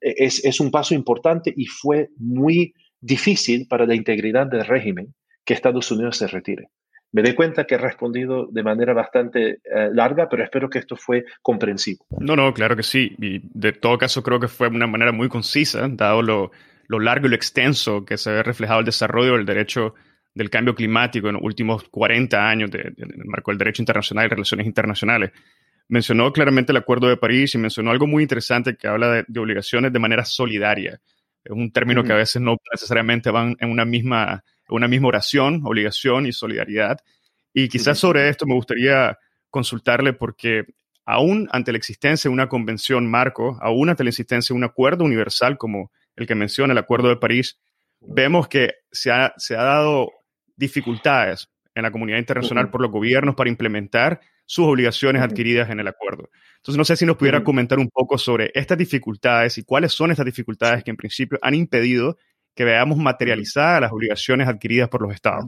es, 0.00 0.44
es 0.44 0.60
un 0.60 0.70
paso 0.70 0.94
importante 0.94 1.52
y 1.54 1.66
fue 1.66 2.08
muy 2.16 2.74
difícil 3.02 3.66
para 3.68 3.84
la 3.84 3.94
integridad 3.94 4.46
del 4.46 4.64
régimen 4.64 5.14
que 5.44 5.54
Estados 5.54 5.90
Unidos 5.90 6.16
se 6.16 6.26
retire. 6.28 6.68
Me 7.12 7.22
doy 7.22 7.34
cuenta 7.34 7.64
que 7.64 7.74
he 7.74 7.78
respondido 7.78 8.46
de 8.50 8.62
manera 8.62 8.94
bastante 8.94 9.60
eh, 9.64 9.90
larga, 9.92 10.30
pero 10.30 10.42
espero 10.42 10.70
que 10.70 10.78
esto 10.78 10.96
fue 10.96 11.26
comprensivo. 11.42 12.06
No, 12.18 12.36
no, 12.36 12.54
claro 12.54 12.74
que 12.74 12.82
sí. 12.82 13.14
Y 13.20 13.40
de 13.52 13.72
todo 13.72 13.98
caso 13.98 14.22
creo 14.22 14.40
que 14.40 14.48
fue 14.48 14.68
una 14.68 14.86
manera 14.86 15.12
muy 15.12 15.28
concisa, 15.28 15.86
dado 15.90 16.22
lo, 16.22 16.50
largo 16.88 17.26
y 17.26 17.30
lo 17.30 17.36
extenso 17.36 18.06
que 18.06 18.16
se 18.16 18.30
ha 18.30 18.42
reflejado 18.42 18.80
el 18.80 18.86
desarrollo 18.86 19.32
del 19.36 19.44
derecho 19.44 19.94
del 20.34 20.48
cambio 20.48 20.74
climático 20.74 21.28
en 21.28 21.34
los 21.34 21.42
últimos 21.42 21.84
40 21.90 22.48
años 22.48 22.70
en 22.72 22.94
el 22.96 23.24
marco 23.26 23.50
del 23.50 23.58
derecho 23.58 23.82
internacional 23.82 24.24
y 24.24 24.28
relaciones 24.28 24.66
internacionales. 24.66 25.32
Mencionó 25.88 26.32
claramente 26.32 26.72
el 26.72 26.78
Acuerdo 26.78 27.08
de 27.08 27.18
París 27.18 27.54
y 27.54 27.58
mencionó 27.58 27.90
algo 27.90 28.06
muy 28.06 28.22
interesante 28.22 28.76
que 28.76 28.88
habla 28.88 29.24
de, 29.28 29.40
obligaciones 29.40 29.92
de 29.92 29.98
manera 29.98 30.24
solidaria. 30.24 30.98
Es 31.44 31.52
un 31.52 31.72
término 31.72 32.04
que 32.04 32.12
a 32.12 32.16
veces 32.16 32.40
no 32.40 32.56
necesariamente 32.72 33.30
van 33.30 33.56
en 33.60 33.70
una 33.70 33.84
misma 33.84 34.44
una 34.76 34.88
misma 34.88 35.08
oración, 35.08 35.62
obligación 35.64 36.26
y 36.26 36.32
solidaridad. 36.32 36.98
Y 37.52 37.68
quizás 37.68 37.98
sobre 37.98 38.28
esto 38.28 38.46
me 38.46 38.54
gustaría 38.54 39.18
consultarle 39.50 40.12
porque 40.12 40.64
aún 41.04 41.48
ante 41.52 41.72
la 41.72 41.78
existencia 41.78 42.28
de 42.28 42.32
una 42.32 42.48
convención 42.48 43.10
marco, 43.10 43.58
aún 43.60 43.90
ante 43.90 44.04
la 44.04 44.10
existencia 44.10 44.54
de 44.54 44.58
un 44.58 44.64
acuerdo 44.64 45.04
universal 45.04 45.58
como 45.58 45.92
el 46.16 46.26
que 46.26 46.34
menciona 46.34 46.72
el 46.72 46.78
Acuerdo 46.78 47.08
de 47.08 47.16
París, 47.16 47.58
vemos 48.00 48.48
que 48.48 48.72
se 48.90 49.10
ha, 49.10 49.34
se 49.36 49.56
ha 49.56 49.62
dado 49.62 50.10
dificultades 50.56 51.48
en 51.74 51.82
la 51.82 51.90
comunidad 51.90 52.18
internacional 52.18 52.70
por 52.70 52.82
los 52.82 52.90
gobiernos 52.90 53.34
para 53.34 53.50
implementar 53.50 54.20
sus 54.52 54.66
obligaciones 54.66 55.22
adquiridas 55.22 55.70
en 55.70 55.80
el 55.80 55.88
acuerdo. 55.88 56.28
Entonces, 56.56 56.76
no 56.76 56.84
sé 56.84 56.94
si 56.94 57.06
nos 57.06 57.16
pudiera 57.16 57.42
comentar 57.42 57.78
un 57.78 57.88
poco 57.88 58.18
sobre 58.18 58.50
estas 58.52 58.76
dificultades 58.76 59.56
y 59.56 59.64
cuáles 59.64 59.92
son 59.92 60.10
estas 60.10 60.26
dificultades 60.26 60.84
que 60.84 60.90
en 60.90 60.98
principio 60.98 61.38
han 61.40 61.54
impedido 61.54 62.18
que 62.54 62.66
veamos 62.66 62.98
materializadas 62.98 63.80
las 63.80 63.92
obligaciones 63.92 64.46
adquiridas 64.46 64.90
por 64.90 65.00
los 65.00 65.14
estados. 65.14 65.46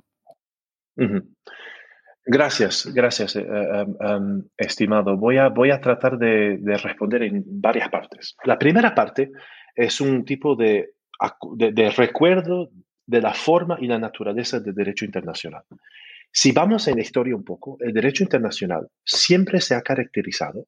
Gracias, 2.24 2.90
gracias, 2.94 3.36
eh, 3.36 3.44
em, 3.44 3.94
em, 4.00 4.42
estimado. 4.56 5.18
Voy 5.18 5.36
a, 5.36 5.48
voy 5.50 5.70
a 5.70 5.82
tratar 5.82 6.16
de, 6.16 6.58
responder 6.82 7.24
en 7.24 7.44
varias 7.44 7.90
partes. 7.90 8.34
La 8.44 8.58
primera 8.58 8.94
parte 8.94 9.32
es 9.74 10.00
un 10.00 10.24
tipo 10.24 10.56
de, 10.56 10.94
de, 11.58 11.90
recuerdo 11.90 12.70
de 13.04 13.20
la 13.20 13.34
forma 13.34 13.76
y 13.78 13.86
la 13.86 13.98
naturaleza 13.98 14.60
del 14.60 14.74
derecho 14.74 15.04
internacional. 15.04 15.64
Si 16.36 16.50
vamos 16.50 16.88
en 16.88 16.96
la 16.96 17.02
historia 17.02 17.36
un 17.36 17.44
poco, 17.44 17.76
el 17.78 17.92
derecho 17.92 18.24
internacional 18.24 18.88
siempre 19.04 19.60
se 19.60 19.76
ha 19.76 19.82
caracterizado 19.82 20.66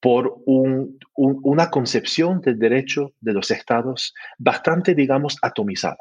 por 0.00 0.38
una 0.46 1.70
concepción 1.70 2.40
del 2.40 2.58
derecho 2.58 3.12
de 3.20 3.34
los 3.34 3.50
estados 3.50 4.14
bastante, 4.38 4.94
digamos, 4.94 5.36
atomizada. 5.42 5.98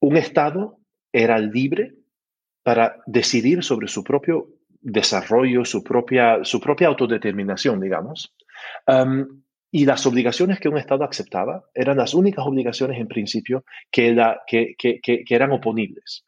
Un 0.00 0.18
estado 0.18 0.80
era 1.12 1.38
libre 1.38 1.94
para 2.62 2.96
decidir 3.06 3.64
sobre 3.64 3.88
su 3.88 4.04
propio 4.04 4.48
desarrollo, 4.82 5.64
su 5.64 5.82
propia, 5.82 6.44
su 6.44 6.60
propia 6.60 6.88
autodeterminación, 6.88 7.80
digamos. 7.80 8.34
Y 9.70 9.86
las 9.86 10.04
obligaciones 10.06 10.60
que 10.60 10.68
un 10.68 10.76
Estado 10.76 11.04
aceptaba 11.04 11.64
eran 11.74 11.96
las 11.96 12.12
únicas 12.12 12.46
obligaciones 12.46 13.00
en 13.00 13.08
principio 13.08 13.64
que, 13.90 14.14
eran 15.30 15.52
oponibles. 15.52 16.26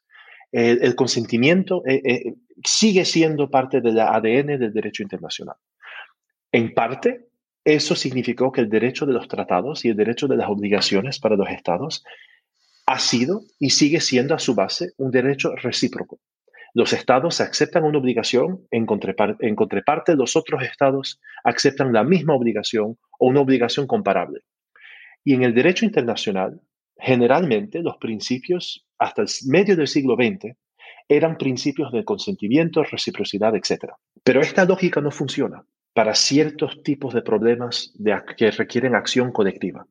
El, 0.52 0.94
consentimiento 0.94 1.82
eh, 1.86 2.00
eh, 2.04 2.34
sigue 2.64 3.04
siendo 3.04 3.50
parte 3.50 3.80
del 3.80 3.98
ADN 3.98 4.58
del 4.58 4.72
derecho 4.72 5.02
internacional. 5.02 5.56
En 6.52 6.72
parte, 6.72 7.28
eso 7.64 7.94
significó 7.94 8.52
que 8.52 8.60
el 8.60 8.70
derecho 8.70 9.06
de 9.06 9.12
los 9.12 9.28
tratados 9.28 9.84
y 9.84 9.88
el 9.88 9.96
derecho 9.96 10.28
de 10.28 10.36
las 10.36 10.48
obligaciones 10.48 11.18
para 11.18 11.36
los 11.36 11.48
estados 11.50 12.04
ha 12.86 12.98
sido 12.98 13.42
y 13.58 13.70
sigue 13.70 14.00
siendo 14.00 14.34
a 14.34 14.38
su 14.38 14.54
base 14.54 14.92
un 14.96 15.10
derecho 15.10 15.54
recíproco. 15.56 16.20
Los 16.72 16.92
estados 16.92 17.40
aceptan 17.40 17.84
una 17.84 17.98
obligación, 17.98 18.66
en, 18.70 18.86
contraparte, 18.86 19.46
en 19.46 19.56
contraparte 19.56 20.14
los 20.14 20.36
otros 20.36 20.62
estados 20.62 21.20
aceptan 21.42 21.92
la 21.92 22.04
misma 22.04 22.34
obligación 22.34 22.98
o 23.18 23.26
una 23.26 23.40
obligación 23.40 23.86
comparable. 23.86 24.40
Y 25.24 25.34
en 25.34 25.42
el 25.42 25.54
derecho 25.54 25.84
internacional, 25.84 26.60
generalmente 26.98 27.82
los 27.82 27.96
principios 27.96 28.85
hasta 28.98 29.22
el 29.22 29.28
medio 29.46 29.76
del 29.76 29.86
siglo 29.86 30.14
XX 30.14 30.56
eran 31.08 31.38
principios 31.38 31.92
de 31.92 32.04
consentimiento, 32.04 32.82
reciprocidad, 32.82 33.54
etc. 33.54 33.92
Pero 34.24 34.40
esta 34.40 34.64
lógica 34.64 35.00
no 35.00 35.10
funciona 35.10 35.64
para 35.92 36.14
ciertos 36.14 36.82
tipos 36.82 37.14
de 37.14 37.22
problemas 37.22 37.94
que 38.36 38.50
requieren 38.50 38.94
acción 38.94 39.32
colectiva. 39.32 39.86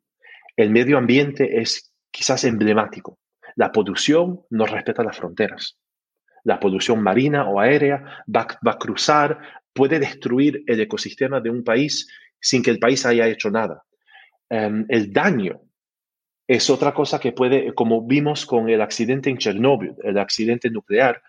El 0.56 0.70
medio 0.70 0.98
ambiente 0.98 1.60
es 1.62 1.92
quizás 2.12 2.44
emblemático. 2.44 3.18
La 3.56 3.72
polución 3.72 4.42
no 4.50 4.66
respeta 4.66 5.04
las 5.04 5.18
fronteras. 5.18 5.78
La 6.44 6.60
polución 6.60 7.02
marina 7.02 7.50
o 7.50 7.60
aérea 7.60 8.24
va, 8.34 8.46
a 8.66 8.78
cruzar, 8.78 9.40
puede 9.74 10.00
destruir 10.00 10.64
el 10.68 10.80
ecosistema 10.80 11.40
de 11.42 11.50
un 11.50 11.64
país 11.64 12.08
sin 12.40 12.62
que 12.62 12.70
el 12.70 12.80
país 12.80 13.06
haya 13.06 13.28
hecho 13.28 13.50
nada. 13.50 13.84
Em, 14.50 14.86
el 14.90 15.12
daño 15.12 15.62
es 16.48 16.70
otra 16.70 16.94
cosa 16.94 17.20
que 17.20 17.32
puede, 17.32 17.74
como 17.74 18.06
vimos 18.06 18.46
con 18.46 18.70
el 18.70 18.82
accidente 18.82 19.30
en 19.30 19.38
Chernóbil, 19.38 19.96
el 20.04 20.18
accidente 20.18 20.70
nuclear, 20.70 21.22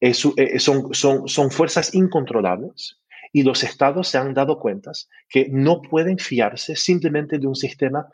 eh, 0.00 0.14
son, 0.14 0.92
son, 0.92 1.28
son 1.28 1.50
fuerzas 1.50 1.94
incontrolables 1.94 3.00
y 3.32 3.42
los 3.42 3.62
estados 3.64 4.08
se 4.08 4.18
han 4.18 4.34
dado 4.34 4.58
cuenta 4.58 4.92
que 5.28 5.48
no 5.50 5.80
pueden 5.80 6.18
fiarse 6.18 6.76
simplemente 6.76 7.38
de 7.38 7.46
un 7.46 7.54
sistema 7.54 8.06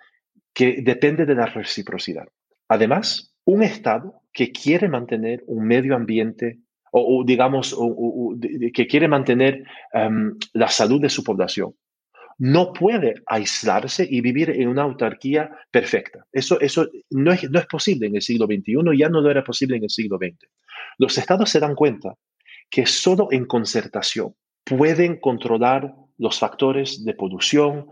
que 0.54 0.80
depende 0.82 1.26
de 1.26 1.34
la 1.34 1.46
reciprocidad. 1.46 2.26
Además, 2.68 3.34
un 3.44 3.62
estado 3.62 4.22
que 4.32 4.52
quiere 4.52 4.88
mantener 4.88 5.42
un 5.46 5.66
medio 5.66 5.96
ambiente 5.96 6.58
o, 6.90 7.22
digamos, 7.24 7.76
que 8.72 8.86
quiere 8.86 9.08
mantener 9.08 9.64
em, 9.92 10.36
la 10.54 10.68
salud 10.68 11.00
de 11.00 11.10
su 11.10 11.22
población, 11.22 11.74
no 12.38 12.72
puede 12.72 13.16
aislarse 13.26 14.06
y 14.08 14.20
vivir 14.20 14.50
en 14.50 14.68
una 14.68 14.82
autarquía 14.82 15.50
perfecta. 15.70 16.24
Eso, 16.32 16.60
eso 16.60 16.88
no, 17.10 17.32
es, 17.32 17.50
no 17.50 17.58
es 17.58 17.66
posible 17.66 18.06
en 18.06 18.16
el 18.16 18.22
siglo 18.22 18.46
XXI, 18.46 18.96
ya 18.96 19.08
no 19.08 19.20
lo 19.20 19.30
era 19.30 19.42
posible 19.42 19.76
en 19.76 19.84
el 19.84 19.90
siglo 19.90 20.18
XX. 20.18 20.48
Los 20.98 21.18
estados 21.18 21.50
se 21.50 21.60
dan 21.60 21.74
cuenta 21.74 22.14
que 22.70 22.86
solo 22.86 23.28
en 23.30 23.44
concertación 23.44 24.34
pueden 24.64 25.18
controlar 25.18 25.94
los 26.18 26.38
factores 26.38 27.04
de 27.04 27.14
polución 27.14 27.88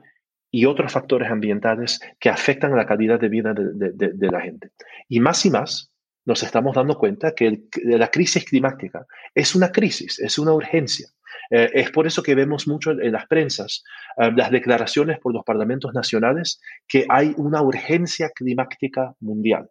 y 0.51 0.65
otros 0.65 0.93
factores 0.93 1.31
ambientales 1.31 2.01
que 2.21 2.29
afectan 2.29 2.77
la 2.77 2.87
calidad 2.87 3.21
de 3.21 3.29
vida 3.29 3.53
de, 3.55 4.31
la 4.31 4.41
gente. 4.41 4.71
Y 5.09 5.21
más 5.21 5.45
y 5.45 5.51
más 5.51 5.91
nos 6.25 6.43
estamos 6.43 6.75
dando 6.75 6.99
cuenta 6.99 7.35
que 7.35 7.65
la 7.85 8.11
crisis 8.11 8.45
climática 8.45 9.07
es 9.35 9.55
una 9.55 9.71
crisis, 9.71 10.19
es 10.19 10.39
una 10.39 10.53
urgencia. 10.53 11.09
Eh, 11.51 11.71
es 11.75 11.91
por 11.91 12.07
eso 12.07 12.23
que 12.23 12.35
vemos 12.35 12.67
mucho 12.67 12.91
en 12.91 13.13
las 13.13 13.27
prensas 13.27 13.83
eh, 14.19 14.31
las 14.37 14.51
declaraciones 14.51 15.19
por 15.21 15.33
los 15.33 15.45
parlamentos 15.45 15.93
nacionales 15.95 16.61
que 16.89 17.07
hay 17.09 17.35
una 17.37 17.63
urgencia 17.63 18.31
climática 18.31 19.15
mundial. 19.21 19.69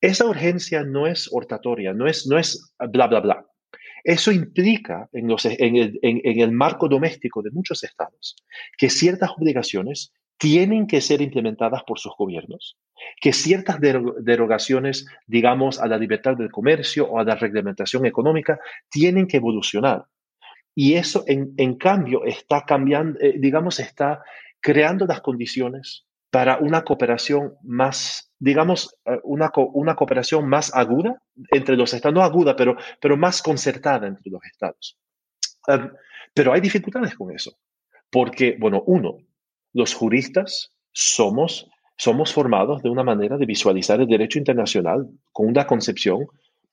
Esa 0.00 0.26
urgencia 0.26 0.84
no 0.84 1.06
es 1.06 1.28
hortatoria, 1.32 1.92
no 1.94 2.06
es, 2.06 2.26
no 2.26 2.38
es 2.38 2.72
bla, 2.90 3.06
bla, 3.06 3.20
bla. 3.20 3.46
Eso 4.04 4.30
implica 4.30 5.08
en, 5.12 5.26
los, 5.26 5.44
en, 5.46 5.76
el, 5.76 5.98
en, 6.02 6.40
el, 6.40 6.52
marco 6.52 6.88
doméstico 6.88 7.42
de 7.42 7.50
muchos 7.50 7.82
estados 7.82 8.36
que 8.78 8.88
ciertas 8.88 9.30
obligaciones 9.36 10.12
tienen 10.38 10.86
que 10.86 11.00
ser 11.00 11.22
implementadas 11.22 11.82
por 11.84 11.98
sus 11.98 12.12
gobiernos, 12.16 12.78
que 13.20 13.32
ciertas 13.32 13.78
derogaciones, 13.80 15.06
digamos, 15.26 15.80
a 15.80 15.88
la 15.88 15.98
libertad 15.98 16.36
del 16.36 16.50
comercio 16.50 17.08
o 17.08 17.18
a 17.18 17.24
la 17.24 17.34
reglamentación 17.34 18.06
económica, 18.06 18.60
tienen 18.90 19.26
que 19.26 19.38
evolucionar. 19.38 20.04
Y 20.78 20.94
eso, 20.94 21.24
en, 21.26 21.54
en 21.56 21.76
cambio, 21.76 22.24
está 22.26 22.62
cambiando, 22.66 23.18
eh, 23.18 23.36
digamos, 23.38 23.80
está 23.80 24.22
creando 24.60 25.06
las 25.06 25.22
condiciones 25.22 26.04
para 26.30 26.58
una 26.58 26.82
cooperación 26.84 27.54
más, 27.62 28.30
digamos, 28.38 28.94
eh, 29.06 29.18
una, 29.24 29.50
una 29.54 29.94
cooperación 29.94 30.46
más 30.46 30.70
aguda 30.74 31.22
entre 31.50 31.78
los 31.78 31.94
estados, 31.94 32.14
no 32.14 32.22
aguda, 32.22 32.54
pero, 32.54 32.76
pero 33.00 33.16
más 33.16 33.40
concertada 33.40 34.06
entre 34.06 34.30
los 34.30 34.44
estados. 34.44 34.98
Em, 35.66 35.90
pero 36.34 36.52
hay 36.52 36.60
dificultades 36.60 37.14
con 37.14 37.34
eso, 37.34 37.56
porque, 38.10 38.58
bueno, 38.60 38.82
uno, 38.86 39.16
los 39.72 39.94
juristas 39.94 40.74
somos, 40.92 41.70
somos 41.96 42.34
formados 42.34 42.82
de 42.82 42.90
una 42.90 43.02
manera 43.02 43.38
de 43.38 43.46
visualizar 43.46 43.98
el 43.98 44.08
derecho 44.08 44.38
internacional 44.38 45.08
con 45.32 45.46
una 45.46 45.66
concepción 45.66 46.26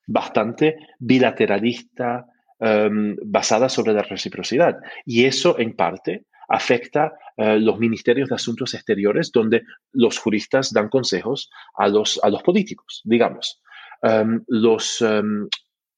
bastante 0.06 0.76
bilateralista, 1.00 2.28
em, 2.64 3.16
basada 3.24 3.68
sobre 3.68 3.94
la 3.94 4.04
reciprocidad. 4.04 4.78
Y 5.06 5.26
eso, 5.26 5.60
en 5.60 5.76
parte, 5.76 6.26
afecta 6.48 7.14
eh, 7.36 7.60
los 7.60 7.80
ministerios 7.80 8.30
de 8.30 8.36
asuntos 8.36 8.74
exteriores, 8.74 9.32
donde 9.32 9.64
los 9.92 10.18
juristas 10.18 10.72
dan 10.72 10.90
consejos 10.90 11.50
a 11.76 11.88
los, 11.88 12.20
a 12.24 12.30
los 12.30 12.44
políticos, 12.44 13.02
digamos. 13.04 13.62
Em, 14.02 14.44
los, 14.48 15.02
em, 15.02 15.48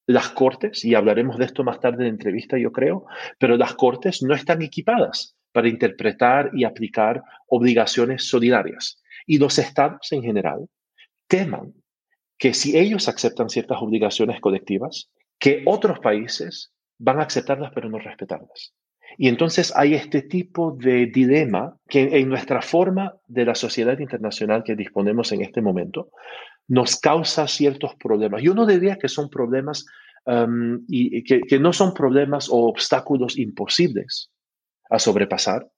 las 0.07 0.29
cortes, 0.29 0.85
y 0.85 0.95
hablaremos 0.95 1.37
de 1.37 1.45
esto 1.45 1.63
más 1.63 1.79
tarde 1.79 1.97
en 1.97 2.03
la 2.03 2.09
entrevista, 2.09 2.57
yo 2.57 2.71
creo, 2.71 3.05
pero 3.39 3.57
las 3.57 3.73
cortes 3.73 4.23
no 4.23 4.33
están 4.33 4.61
equipadas 4.61 5.35
para 5.51 5.69
interpretar 5.69 6.51
y 6.53 6.63
aplicar 6.63 7.23
obligaciones 7.47 8.27
solidarias. 8.27 9.01
Y 9.25 9.37
los 9.39 9.57
estados 9.57 10.11
en 10.11 10.21
general 10.21 10.67
teman 11.27 11.73
que 12.37 12.53
si 12.53 12.77
ellos 12.77 13.07
aceptan 13.07 13.49
ciertas 13.49 13.77
obligaciones 13.81 14.39
colectivas, 14.41 15.09
que 15.45 15.61
otros 15.67 15.99
países 15.99 16.73
van 16.97 17.19
a 17.19 17.25
aceptarlas 17.25 17.71
pero 17.75 17.87
no 17.87 17.99
respetarlas. 17.99 18.73
Y 19.15 19.27
entonces 19.27 19.71
hay 19.75 19.93
este 19.93 20.23
tipo 20.23 20.71
de 20.71 21.05
dilema 21.05 21.77
que 21.87 22.17
en 22.17 22.29
nuestra 22.29 22.63
forma 22.63 23.13
de 23.27 23.45
la 23.45 23.53
sociedad 23.53 23.99
internacional 23.99 24.63
que 24.63 24.75
disponemos 24.75 25.31
en 25.33 25.43
este 25.43 25.61
momento 25.61 26.09
nos 26.67 26.99
causa 26.99 27.47
ciertos 27.47 27.93
problemas. 27.93 28.41
Yo 28.41 28.55
no 28.55 28.65
diría 28.65 28.97
que 28.97 29.07
son 29.07 29.29
problemas 29.29 29.85
um, 30.25 30.83
y 30.87 31.23
que, 31.23 31.41
que 31.41 31.59
no 31.59 31.73
son 31.73 31.93
problemas 31.93 32.49
o 32.49 32.65
obstáculos 32.65 33.37
imposibles, 33.37 34.31
a 34.89 34.97
sobrepasar, 34.97 35.69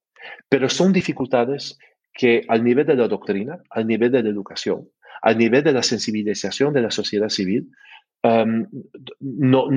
pero 0.48 0.70
son 0.70 0.94
dificultades 0.94 1.78
que 2.14 2.46
al 2.48 2.64
nivel 2.64 2.86
de 2.86 2.96
la 2.96 3.10
doctrina, 3.10 3.60
al 3.70 3.86
nivel 3.86 4.14
de 4.14 4.24
la 4.24 4.30
educación, 4.30 4.88
al 5.22 5.38
nivel 5.38 5.62
de 5.66 5.74
la 5.74 5.84
sensibilización 5.84 6.74
de 6.74 6.84
la 6.84 6.92
sociedad 6.92 7.28
civil, 7.28 7.70
um, 8.24 8.66
no, 9.20 9.68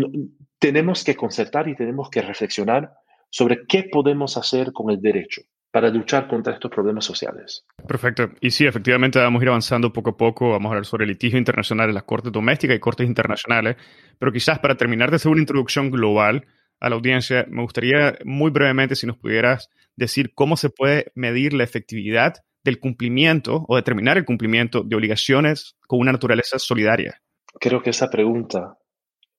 tenemos 0.58 1.04
que 1.04 1.16
concertar 1.16 1.68
y 1.68 1.76
tenemos 1.76 2.10
que 2.10 2.22
reflexionar 2.22 2.92
sobre 3.30 3.66
qué 3.66 3.88
podemos 3.90 4.36
hacer 4.36 4.72
con 4.72 4.90
el 4.90 5.00
derecho 5.00 5.42
para 5.70 5.88
luchar 5.88 6.26
contra 6.26 6.52
estos 6.52 6.70
problemas 6.70 7.04
sociales. 7.04 7.64
Perfecto. 7.86 8.30
Y 8.40 8.50
sí, 8.50 8.66
efectivamente 8.66 9.20
vamos 9.20 9.40
a 9.40 9.44
ir 9.44 9.48
avanzando 9.50 9.92
poco 9.92 10.10
a 10.10 10.16
poco. 10.16 10.50
Vamos 10.50 10.66
a 10.66 10.70
hablar 10.70 10.84
sobre 10.84 11.04
el 11.04 11.10
litigio 11.10 11.38
internacional 11.38 11.88
en 11.88 11.94
las 11.94 12.02
cortes 12.02 12.32
domésticas 12.32 12.76
y 12.76 12.80
cortes 12.80 13.06
internacionales. 13.06 13.76
Pero 14.18 14.32
quizás 14.32 14.58
para 14.58 14.74
terminar 14.76 15.10
de 15.10 15.16
hacer 15.16 15.30
una 15.30 15.40
introducción 15.40 15.90
global, 15.90 16.44
a 16.80 16.88
la 16.88 16.96
audiencia, 16.96 17.46
me 17.48 17.62
gustaría 17.62 18.18
muy 18.24 18.50
brevemente 18.50 18.96
si 18.96 19.06
nos 19.06 19.18
pudieras 19.18 19.68
decir 19.96 20.32
cómo 20.34 20.56
se 20.56 20.70
puede 20.70 21.12
medir 21.14 21.52
la 21.52 21.64
efectividad 21.64 22.42
del 22.64 22.80
cumplimiento 22.80 23.64
o 23.68 23.76
determinar 23.76 24.16
el 24.16 24.24
cumplimiento 24.24 24.82
de 24.82 24.96
obligaciones 24.96 25.76
con 25.86 26.00
una 26.00 26.12
naturaleza 26.12 26.58
solidaria. 26.58 27.22
Creo 27.58 27.82
que 27.82 27.90
esa 27.90 28.08
pregunta, 28.10 28.76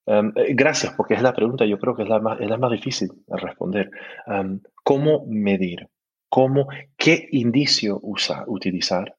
em, 0.05 0.31
eh, 0.35 0.53
gracias 0.53 0.93
porque 0.95 1.13
es 1.13 1.21
la 1.21 1.33
pregunta, 1.33 1.65
yo 1.65 1.79
creo 1.79 1.95
que 1.95 2.03
es 2.03 2.09
la 2.09 2.19
más, 2.19 2.39
es 2.39 2.49
la 2.49 2.57
más 2.57 2.71
difícil 2.71 3.09
de 3.27 3.37
responder. 3.37 3.91
Em, 4.27 4.61
¿Cómo 4.83 5.25
medir? 5.27 5.87
¿Cómo, 6.29 6.67
¿Qué 6.97 7.27
indicio 7.31 7.99
usa, 8.01 8.43
utilizar? 8.47 9.15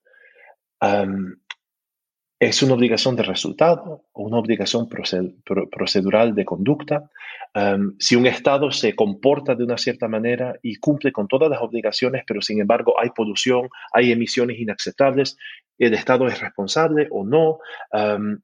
Em, 0.81 1.37
¿Es 2.43 2.61
una 2.61 2.75
obligación 2.75 3.15
de 3.15 3.23
resultado 3.23 4.07
o 4.13 4.25
una 4.25 4.37
obligación 4.37 4.89
procedural 4.89 6.35
de 6.35 6.45
conducta? 6.45 7.09
Em, 7.55 7.95
si 8.01 8.17
un 8.17 8.27
Estado 8.27 8.73
se 8.73 8.97
comporta 8.97 9.55
de 9.55 9.63
una 9.63 9.79
cierta 9.79 10.09
manera 10.09 10.57
y 10.61 10.75
cumple 10.75 11.13
con 11.13 11.29
todas 11.29 11.49
las 11.49 11.61
obligaciones, 11.61 12.25
pero 12.27 12.43
sin 12.43 12.61
embargo 12.61 13.01
hay 13.01 13.11
polución, 13.11 13.69
hay 13.93 14.11
emisiones 14.11 14.59
inaceptables, 14.59 15.37
¿el 15.79 15.95
Estado 15.95 16.27
es 16.27 16.41
responsable 16.41 17.07
o 17.13 17.25
no? 17.25 17.61
Em, 17.93 18.41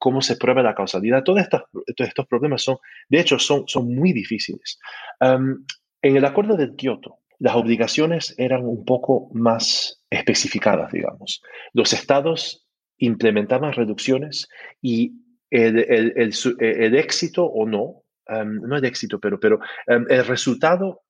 ¿Cómo 0.00 0.22
se 0.22 0.36
prueba 0.36 0.64
la 0.64 0.74
causalidad? 0.74 1.22
Todos 1.22 1.42
estos, 1.42 1.62
todos 1.70 2.08
estos 2.08 2.26
problemas 2.26 2.62
son, 2.62 2.78
de 3.08 3.20
hecho, 3.20 3.38
son, 3.38 3.62
son 3.68 3.94
muy 3.94 4.12
difíciles. 4.12 4.80
en 5.20 6.16
el 6.16 6.24
acuerdo 6.24 6.56
de 6.56 6.74
Kioto, 6.74 7.18
las 7.38 7.54
obligaciones 7.54 8.34
eran 8.38 8.66
un 8.66 8.84
poco 8.84 9.30
más 9.32 10.02
especificadas, 10.10 10.90
digamos. 10.90 11.40
Los 11.72 11.92
estados 11.92 12.66
implementaban 13.00 13.72
reducciones 13.72 14.48
y 14.80 15.12
el, 15.50 15.78
el, 15.78 16.94
éxito 16.94 17.44
o 17.44 17.66
no, 17.66 18.04
em, 18.28 18.60
no 18.62 18.76
el 18.76 18.84
éxito, 18.84 19.18
pero, 19.18 19.40
pero 19.40 19.58
em, 19.88 20.06
el 20.08 20.24
resultado 20.24 21.02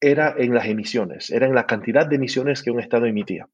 era 0.00 0.34
en 0.38 0.54
las 0.54 0.66
emisiones, 0.66 1.30
era 1.30 1.46
en 1.46 1.54
la 1.54 1.66
cantidad 1.66 2.06
de 2.06 2.16
emisiones 2.16 2.62
que 2.62 2.70
un 2.70 2.80
Estado 2.80 3.06
emitía. 3.06 3.48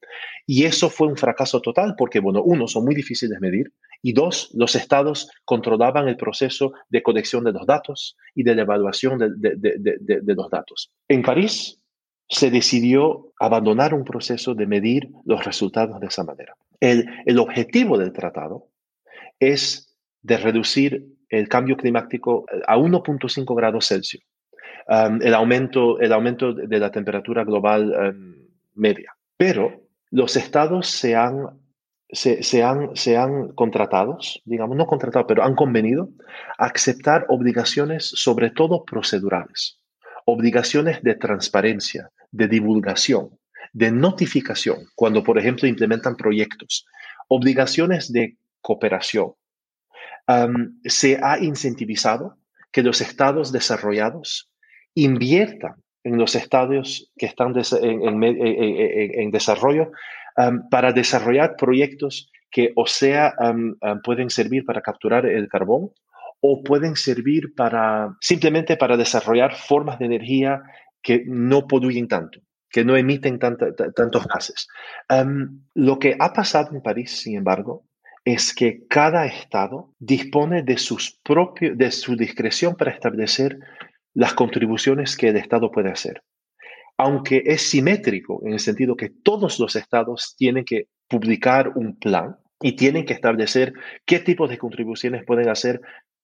Y 0.46 0.64
eso 0.64 0.90
fue 0.90 1.08
un 1.08 1.16
fracaso 1.16 1.60
total 1.60 1.94
porque, 1.96 2.20
bueno, 2.20 2.42
uno, 2.42 2.68
son 2.68 2.84
muy 2.84 2.94
difíciles 2.94 3.32
de 3.32 3.40
medir 3.40 3.72
y 4.02 4.12
dos, 4.12 4.50
los 4.54 4.76
Estados 4.76 5.28
controlaban 5.44 6.06
el 6.06 6.16
proceso 6.16 6.72
de 6.88 7.02
conexión 7.02 7.42
de 7.42 7.52
los 7.52 7.66
datos 7.66 8.16
y 8.34 8.44
de 8.44 8.54
la 8.54 8.62
evaluación 8.62 9.18
de, 9.18 9.56
de, 9.56 10.20
de 10.22 10.34
los 10.34 10.50
datos. 10.50 10.92
En 11.08 11.22
París 11.22 11.80
se 12.28 12.50
decidió 12.50 13.32
abandonar 13.40 13.94
un 13.94 14.04
proceso 14.04 14.54
de 14.54 14.66
medir 14.66 15.08
los 15.24 15.44
resultados 15.44 15.98
de 16.00 16.06
esa 16.06 16.24
manera. 16.24 16.54
El, 16.80 17.38
objetivo 17.38 17.98
del 17.98 18.12
tratado 18.12 18.68
es 19.38 19.96
de 20.22 20.36
reducir 20.36 21.06
el 21.28 21.48
cambio 21.48 21.76
climático 21.76 22.46
a 22.66 22.76
1.5 22.76 23.56
grados 23.56 23.88
Celsius, 23.88 24.24
el, 24.88 25.34
aumento, 25.34 25.98
el 26.00 26.12
aumento 26.12 26.52
de 26.52 26.78
la 26.78 26.90
temperatura 26.90 27.44
global 27.44 28.14
um, 28.14 28.34
media. 28.74 29.16
Pero 29.36 29.86
los 30.10 30.36
estados 30.36 30.88
se 30.88 31.14
han, 31.14 31.60
se, 32.08 32.62
han, 32.62 32.94
se 32.94 33.16
han 33.16 33.48
contratados, 33.48 34.40
digamos, 34.44 34.76
no 34.76 34.86
contratados, 34.86 35.26
pero 35.28 35.42
han 35.44 35.54
convenido 35.54 36.10
a 36.58 36.66
aceptar 36.66 37.26
obligaciones, 37.28 38.04
sobre 38.04 38.50
todo 38.50 38.84
procedurales, 38.84 39.80
obligaciones 40.24 41.02
de 41.02 41.16
transparencia, 41.16 42.10
de 42.30 42.48
divulgación, 42.48 43.30
de 43.76 43.90
notificación, 43.90 44.86
cuando 44.94 45.22
por 45.22 45.38
ejemplo 45.38 45.68
implementan 45.68 46.16
proyectos, 46.16 46.86
obligaciones 47.28 48.10
de 48.10 48.38
cooperación. 48.62 49.34
se 50.84 51.20
ha 51.22 51.38
incentivizado 51.38 52.38
que 52.72 52.82
los 52.82 53.02
estados 53.02 53.52
desarrollados 53.52 54.50
inviertan 54.94 55.74
en 56.04 56.16
los 56.16 56.34
estados 56.36 57.12
que 57.18 57.26
están 57.26 57.52
en, 57.82 59.30
desarrollo 59.30 59.90
para 60.70 60.92
desarrollar 60.92 61.56
proyectos 61.56 62.30
que 62.50 62.72
o 62.76 62.86
sea 62.86 63.34
pueden 64.02 64.30
servir 64.30 64.64
para 64.64 64.80
capturar 64.80 65.26
el 65.26 65.48
carbón 65.48 65.90
o 66.40 66.62
pueden 66.62 66.96
servir 66.96 67.54
para 67.54 68.16
simplemente 68.22 68.78
para 68.78 68.96
desarrollar 68.96 69.54
formas 69.54 69.98
de 69.98 70.06
energía 70.06 70.62
que 71.02 71.24
no 71.26 71.66
poluyen 71.66 72.08
tanto 72.08 72.40
que 72.76 72.84
no 72.84 72.94
emiten 72.94 73.38
tantos 73.38 74.26
gases. 74.26 74.68
lo 75.72 75.98
que 75.98 76.14
ha 76.18 76.34
pasado 76.34 76.74
en 76.74 76.82
París, 76.82 77.10
sin 77.22 77.38
embargo, 77.38 77.86
es 78.22 78.54
que 78.54 78.86
cada 78.86 79.24
estado 79.24 79.94
dispone 79.98 80.62
de, 80.62 80.76
sus 80.76 81.18
propios, 81.22 81.78
de 81.78 81.90
su 81.90 82.16
discreción 82.16 82.74
para 82.74 82.90
establecer 82.90 83.58
las 84.12 84.34
contribuciones 84.34 85.16
que 85.16 85.28
el 85.28 85.38
estado 85.38 85.70
puede 85.70 85.90
hacer. 85.90 86.22
Aunque 86.98 87.44
es 87.46 87.62
simétrico 87.62 88.42
en 88.44 88.52
el 88.52 88.60
sentido 88.60 88.94
que 88.94 89.08
todos 89.08 89.58
los 89.58 89.74
estados 89.74 90.34
tienen 90.36 90.66
que 90.66 90.88
publicar 91.08 91.72
un 91.76 91.98
plan 91.98 92.36
y 92.60 92.72
tienen 92.72 93.06
que 93.06 93.14
establecer 93.14 93.72
qué 94.04 94.18
tipos 94.18 94.50
de 94.50 94.58
contribuciones 94.58 95.24
pueden 95.24 95.48
hacer 95.48 95.80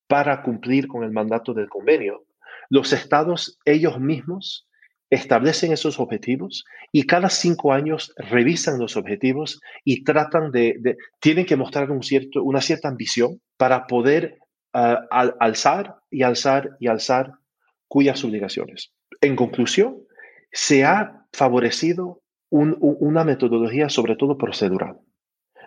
para 0.06 0.42
cumplir 0.42 0.86
con 0.86 1.02
el 1.02 1.12
mandato 1.12 1.54
del 1.54 1.70
convenio, 1.70 2.26
los 2.68 2.92
estados 2.92 3.58
ellos 3.64 3.98
mismos 3.98 4.68
establecen 5.12 5.72
esos 5.72 6.00
objetivos 6.00 6.64
y 6.90 7.02
cada 7.02 7.28
cinco 7.28 7.74
años 7.74 8.14
revisan 8.16 8.78
los 8.78 8.96
objetivos 8.96 9.60
y 9.84 10.04
tratan 10.04 10.50
de, 10.52 10.96
tienen 11.20 11.44
que 11.44 11.54
mostrar 11.54 11.90
un 11.90 12.02
cierto, 12.02 12.42
una 12.42 12.62
cierta 12.62 12.88
ambición 12.88 13.38
para 13.58 13.86
poder 13.86 14.38
al 14.72 15.34
alzar 15.38 15.96
y 16.10 16.22
alzar 16.22 16.70
y 16.80 16.86
alzar 16.86 17.32
cuyas 17.88 18.24
obligaciones. 18.24 18.94
En 19.20 19.36
conclusión, 19.36 19.98
se 20.50 20.84
ha 20.84 21.26
favorecido 21.30 22.22
una 22.48 23.24
metodología 23.24 23.90
sobre 23.90 24.16
todo 24.16 24.38
procedural, 24.38 24.96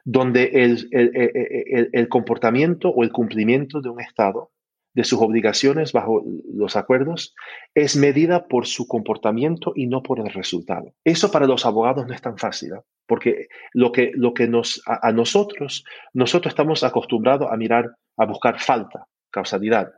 donde 0.05 0.49
el, 0.53 2.07
comportamiento 2.09 2.89
o 2.89 3.03
el 3.03 3.11
cumplimiento 3.11 3.79
de 3.79 3.89
un 3.89 4.01
Estado 4.01 4.49
de 4.95 5.03
sus 5.03 5.21
obligaciones 5.21 5.91
bajo 5.91 6.23
los 6.51 6.75
acuerdos 6.77 7.35
es 7.75 7.97
medida 7.97 8.47
por 8.47 8.65
su 8.65 8.87
comportamiento 8.87 9.73
y 9.75 9.87
no 9.87 10.01
por 10.01 10.19
el 10.19 10.31
resultado. 10.31 10.93
Eso 11.03 11.31
para 11.31 11.45
los 11.45 11.65
abogados 11.65 12.07
no 12.07 12.13
es 12.13 12.21
tan 12.21 12.37
fácil, 12.37 12.71
porque 13.05 13.47
lo 13.73 13.91
que, 13.91 14.11
lo 14.15 14.33
que 14.33 14.47
nos, 14.47 14.81
a, 14.87 15.11
nosotros, 15.11 15.83
nosotros 16.13 16.53
estamos 16.53 16.83
acostumbrados 16.83 17.51
a 17.51 17.57
mirar, 17.57 17.91
a 18.17 18.25
buscar 18.25 18.59
falta, 18.59 19.07
causalidad, 19.29 19.91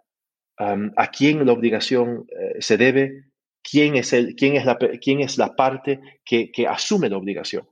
a 0.57 1.11
quién 1.11 1.45
la 1.45 1.53
obligación 1.53 2.25
eh, 2.29 2.59
se 2.59 2.77
debe, 2.77 3.25
quién 3.61 3.95
es, 3.95 4.11
el, 4.13 4.33
quién 4.35 4.55
es, 4.55 4.65
la, 4.65 4.79
quién 4.99 5.21
es 5.21 5.37
la 5.37 5.55
parte 5.55 5.99
que, 6.25 6.51
que 6.51 6.67
asume 6.67 7.09
la 7.09 7.17
obligación. 7.17 7.67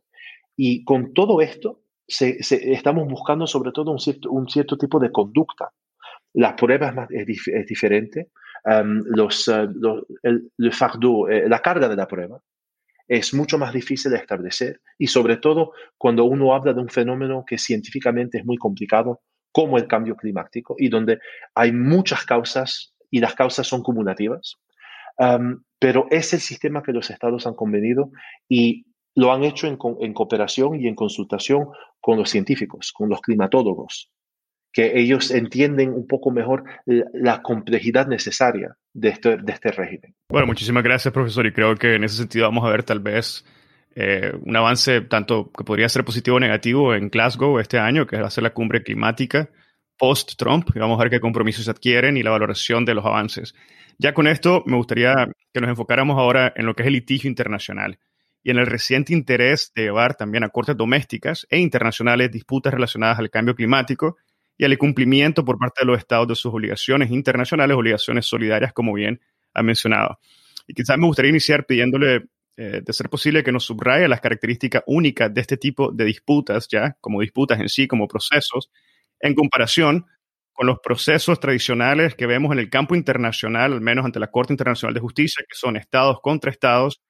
Y 0.55 0.83
con 0.83 1.11
todo 1.13 1.41
esto, 1.41 1.81
se, 2.07 2.37
estamos 2.71 3.07
buscando 3.07 3.47
sobre 3.47 3.71
todo 3.71 3.91
un 3.91 3.99
cierto, 3.99 4.29
un 4.29 4.47
cierto 4.47 4.77
tipo 4.77 4.99
de 4.99 5.11
conducta 5.11 5.71
las 6.35 6.53
pruebas 6.53 6.93
es, 7.09 7.65
diferente, 7.65 8.29
los, 9.05 9.47
eh, 9.47 9.67
el, 10.23 10.51
eh, 10.57 11.43
la 11.47 11.59
carga 11.59 11.87
de 11.87 11.95
la 11.95 12.07
prueba 12.07 12.41
es 13.07 13.33
mucho 13.33 13.57
más 13.57 13.71
difícil 13.71 14.11
de 14.11 14.17
establecer 14.17 14.81
y 14.97 15.07
sobre 15.07 15.37
todo 15.37 15.73
cuando 15.97 16.25
uno 16.25 16.53
habla 16.53 16.73
de 16.73 16.81
un 16.81 16.89
fenómeno 16.89 17.43
que 17.45 17.57
científicamente 17.57 18.39
es 18.39 18.45
muy 18.45 18.57
complicado 18.57 19.21
como 19.51 19.77
el 19.77 19.87
cambio 19.87 20.15
climático 20.15 20.75
y 20.77 20.89
donde 20.89 21.19
hay 21.53 21.71
muchas 21.71 22.25
causas 22.25 22.93
y 23.09 23.19
las 23.19 23.35
causas 23.35 23.67
son 23.67 23.81
cumulativas. 23.81 24.57
pero 25.79 26.07
es 26.09 26.33
el 26.33 26.39
sistema 26.39 26.81
que 26.81 26.91
los 26.91 27.09
estados 27.11 27.47
han 27.47 27.53
convenido 27.53 28.09
y 28.49 28.87
lo 29.13 29.31
han 29.31 29.43
hecho 29.43 29.67
en, 29.67 29.77
en 30.01 30.13
cooperación 30.13 30.81
y 30.81 30.87
en 30.87 30.95
consultación 30.95 31.67
con 32.01 32.17
los 32.17 32.29
científicos, 32.29 32.91
con 32.91 33.07
los 33.07 33.21
climatólogos, 33.21 34.11
que 34.75 34.99
ellos 34.99 35.31
entienden 35.31 35.93
un 35.93 36.05
poco 36.05 36.31
mejor 36.31 36.65
la 36.85 37.41
complejidad 37.41 38.07
necesaria 38.07 38.75
de 38.93 39.07
este, 39.07 39.37
de 39.37 39.53
este 39.53 39.71
régimen. 39.71 40.13
Bueno, 40.29 40.47
muchísimas 40.47 40.83
gracias, 40.83 41.13
profesor, 41.13 41.45
y 41.47 41.53
creo 41.53 41.77
que 41.77 41.95
en 41.95 42.03
ese 42.03 42.17
sentido 42.17 42.45
vamos 42.45 42.65
a 42.65 42.71
ver 42.71 42.83
tal 42.83 42.99
vez 42.99 43.45
eh, 43.95 44.33
un 44.43 44.53
avance 44.53 44.99
tanto 44.99 45.49
que 45.57 45.63
podría 45.63 45.87
ser 45.87 46.03
positivo 46.03 46.35
o 46.35 46.39
negativo 46.41 46.93
en 46.93 47.07
Glasgow 47.07 47.57
este 47.59 47.79
año, 47.79 48.05
que 48.05 48.19
va 48.19 48.27
a 48.27 48.29
ser 48.29 48.43
la 48.43 48.49
cumbre 48.49 48.83
climática 48.83 49.49
post-Trump, 49.97 50.67
y 50.75 50.79
vamos 50.79 50.99
a 50.99 51.03
ver 51.03 51.09
qué 51.09 51.21
compromisos 51.21 51.63
se 51.63 51.71
adquieren 51.71 52.17
y 52.17 52.23
la 52.23 52.31
valoración 52.31 52.83
de 52.83 52.95
los 52.95 53.05
avances. 53.05 53.55
Ya 53.97 54.13
con 54.13 54.27
esto, 54.27 54.61
me 54.65 54.75
gustaría 54.75 55.29
que 55.53 55.61
nos 55.61 55.69
enfocáramos 55.69 56.19
ahora 56.19 56.51
en 56.53 56.65
lo 56.65 56.75
que 56.75 56.83
es 56.83 56.87
el 56.87 56.93
litigio 56.95 57.29
internacional 57.29 57.97
y 58.43 58.51
en 58.51 58.57
el 58.57 58.65
reciente 58.65 59.13
interés 59.13 59.71
de 59.73 59.83
llevar 59.83 60.15
también 60.15 60.43
a 60.43 60.49
cortes 60.49 60.75
domésticas 60.75 61.47
e 61.49 61.59
internacionales 61.59 62.29
disputas 62.29 62.73
relacionadas 62.73 63.19
al 63.19 63.29
cambio 63.29 63.55
climático 63.55 64.17
y 64.57 64.65
al 64.65 64.73
incumplimiento 64.73 65.43
por 65.43 65.57
parte 65.57 65.81
de 65.81 65.85
los 65.85 65.97
estados 65.97 66.27
de 66.27 66.35
sus 66.35 66.53
obligaciones 66.53 67.11
internacionales, 67.11 67.75
obligaciones 67.75 68.25
solidarias, 68.25 68.73
como 68.73 68.93
bien 68.93 69.21
ha 69.53 69.63
mencionado. 69.63 70.19
Y 70.67 70.73
quizás 70.73 70.97
me 70.97 71.07
gustaría 71.07 71.29
iniciar 71.29 71.65
pidiéndole, 71.65 72.25
eh, 72.57 72.81
de 72.83 72.93
ser 72.93 73.09
posible, 73.09 73.43
que 73.43 73.51
nos 73.51 73.65
subraye 73.65 74.07
las 74.07 74.21
características 74.21 74.83
únicas 74.87 75.33
de 75.33 75.41
este 75.41 75.57
tipo 75.57 75.91
de 75.91 76.05
disputas, 76.05 76.67
ya 76.69 76.97
como 77.01 77.21
disputas 77.21 77.59
en 77.59 77.69
sí, 77.69 77.87
como 77.87 78.07
procesos, 78.07 78.71
en 79.19 79.35
comparación 79.35 80.05
con 80.53 80.67
los 80.67 80.79
procesos 80.79 81.39
tradicionales 81.41 82.15
que 82.15 82.25
vemos 82.25 82.53
en 82.53 82.59
el 82.59 82.69
campo 82.69 82.95
internacional, 82.95 83.73
al 83.73 83.81
menos 83.81 84.05
ante 84.05 84.21
la 84.21 84.31
Corte 84.31 84.53
Internacional 84.53 84.93
de 84.93 85.01
Justicia, 85.01 85.43
que 85.47 85.55
son 85.55 85.75
estados 85.75 86.19
contra 86.21 86.49
estados, 86.49 87.01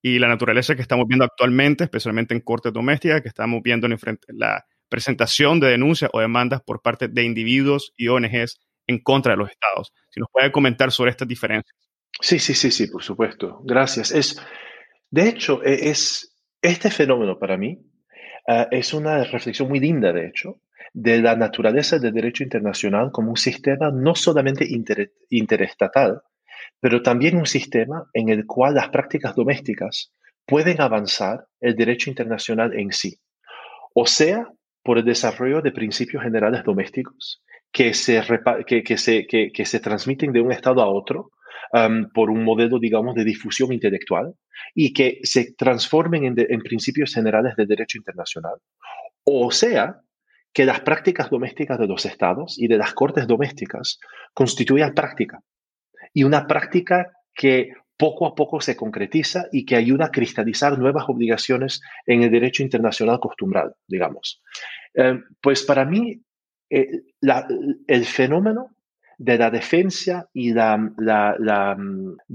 y 0.00 0.18
la 0.18 0.28
naturaleza 0.28 0.74
que 0.74 0.82
estamos 0.82 1.06
viendo 1.06 1.24
actualmente, 1.24 1.84
especialmente 1.84 2.34
en 2.34 2.40
cortes 2.40 2.72
domésticas, 2.72 3.22
que 3.22 3.28
estamos 3.28 3.60
viendo 3.62 3.86
en 3.86 3.98
la 4.34 4.64
presentación 4.92 5.58
de 5.58 5.68
denuncias 5.68 6.10
o 6.12 6.20
demandas 6.20 6.60
por 6.60 6.82
parte 6.82 7.08
de 7.08 7.22
individuos 7.24 7.94
y 7.96 8.08
ONGs 8.08 8.60
en 8.86 8.98
contra 8.98 9.32
de 9.32 9.38
los 9.38 9.50
estados. 9.50 9.94
Si 10.10 10.20
nos 10.20 10.28
puede 10.30 10.52
comentar 10.52 10.92
sobre 10.92 11.10
estas 11.10 11.26
diferencias. 11.26 11.74
Sí, 12.20 12.38
sí, 12.38 12.52
sí, 12.52 12.70
sí, 12.70 12.88
por 12.88 13.02
supuesto. 13.02 13.62
Gracias. 13.64 14.12
Es, 14.12 14.38
de 15.10 15.28
hecho, 15.30 15.64
e, 15.64 15.88
es, 15.88 16.36
este 16.60 16.90
fenómeno 16.90 17.38
para 17.38 17.56
mí 17.56 17.78
eh, 18.46 18.66
es 18.70 18.92
una 18.92 19.24
reflexión 19.24 19.70
muy 19.70 19.80
linda, 19.80 20.12
de 20.12 20.26
hecho, 20.26 20.60
de 20.92 21.22
la 21.22 21.36
naturaleza 21.36 21.98
del 21.98 22.12
derecho 22.12 22.44
internacional 22.44 23.10
como 23.12 23.30
un 23.30 23.38
sistema 23.38 23.90
no 23.90 24.14
solamente 24.14 24.68
interestatal, 25.30 26.20
pero 26.80 27.00
también 27.00 27.38
un 27.38 27.46
sistema 27.46 28.10
en 28.12 28.28
el 28.28 28.44
cual 28.44 28.74
las 28.74 28.90
prácticas 28.90 29.34
domésticas 29.34 30.12
pueden 30.44 30.82
avanzar 30.82 31.46
el 31.60 31.76
derecho 31.76 32.10
internacional 32.10 32.78
en 32.78 32.92
sí. 32.92 33.18
O 33.94 34.04
sea, 34.06 34.48
por 34.82 34.98
el 34.98 35.04
desarrollo 35.04 35.60
de 35.60 35.72
principios 35.72 36.22
generales 36.22 36.64
domésticos 36.64 37.42
que 37.70 37.94
se, 37.94 38.22
que, 38.66 38.96
se, 38.96 39.26
que, 39.26 39.64
se 39.64 39.80
transmiten 39.80 40.32
de 40.32 40.40
un 40.40 40.52
estado 40.52 40.82
a 40.82 40.88
otro 40.88 41.30
um, 41.72 42.10
por 42.12 42.30
un 42.30 42.44
modelo, 42.44 42.78
digamos, 42.78 43.14
de 43.14 43.24
difusión 43.24 43.72
intelectual 43.72 44.34
y 44.74 44.92
que 44.92 45.20
se 45.22 45.54
transformen 45.54 46.24
en, 46.24 46.34
en 46.36 46.60
principios 46.60 47.14
generales 47.14 47.54
de 47.56 47.66
derecho 47.66 47.98
internacional. 47.98 48.54
O 49.24 49.50
sea, 49.50 50.00
que 50.52 50.66
las 50.66 50.80
prácticas 50.80 51.30
domésticas 51.30 51.78
de 51.78 51.86
los 51.86 52.04
estados 52.04 52.58
y 52.58 52.68
de 52.68 52.76
las 52.76 52.92
cortes 52.92 53.26
domésticas 53.26 53.98
constituyan 54.34 54.94
práctica 54.94 55.40
y 56.12 56.24
una 56.24 56.46
práctica 56.46 57.10
que 57.34 57.70
poco 58.02 58.26
a 58.26 58.34
poco 58.34 58.60
se 58.60 58.74
concretiza 58.74 59.46
y 59.52 59.64
que 59.64 59.76
ayuda 59.76 60.06
a 60.06 60.10
cristalizar 60.10 60.76
nuevas 60.76 61.04
obligaciones 61.06 61.80
en 62.04 62.24
el 62.24 62.32
derecho 62.32 62.64
internacional 62.64 63.20
costumbral, 63.20 63.76
digamos. 63.86 64.42
Eh, 64.92 65.20
pues 65.40 65.62
para 65.62 65.84
mí, 65.84 66.20
eh, 66.68 67.02
el 67.86 68.04
fenómeno 68.04 68.74
de 69.18 69.38
la 69.38 69.50
defensa 69.50 70.28
y 70.32 70.48
de 70.50 70.54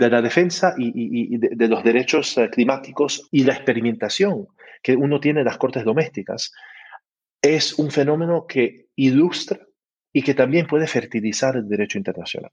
la 0.10 0.22
defensa 0.22 0.74
y, 0.78 1.38
de, 1.38 1.68
los 1.68 1.84
derechos 1.84 2.38
eh, 2.38 2.50
climáticos 2.50 3.28
y 3.30 3.44
la 3.44 3.52
experimentación 3.52 4.48
que 4.82 4.96
uno 4.96 5.20
tiene 5.20 5.42
en 5.42 5.48
las 5.48 5.58
cortes 5.58 5.84
domésticas 5.84 6.54
es 7.42 7.78
un 7.78 7.92
fenómeno 7.92 8.46
que 8.48 8.88
ilustra 8.96 9.60
y 10.14 10.22
que 10.22 10.34
también 10.34 10.66
puede 10.66 10.88
fertilizar 10.88 11.58
el 11.58 11.68
derecho 11.68 11.98
internacional. 11.98 12.52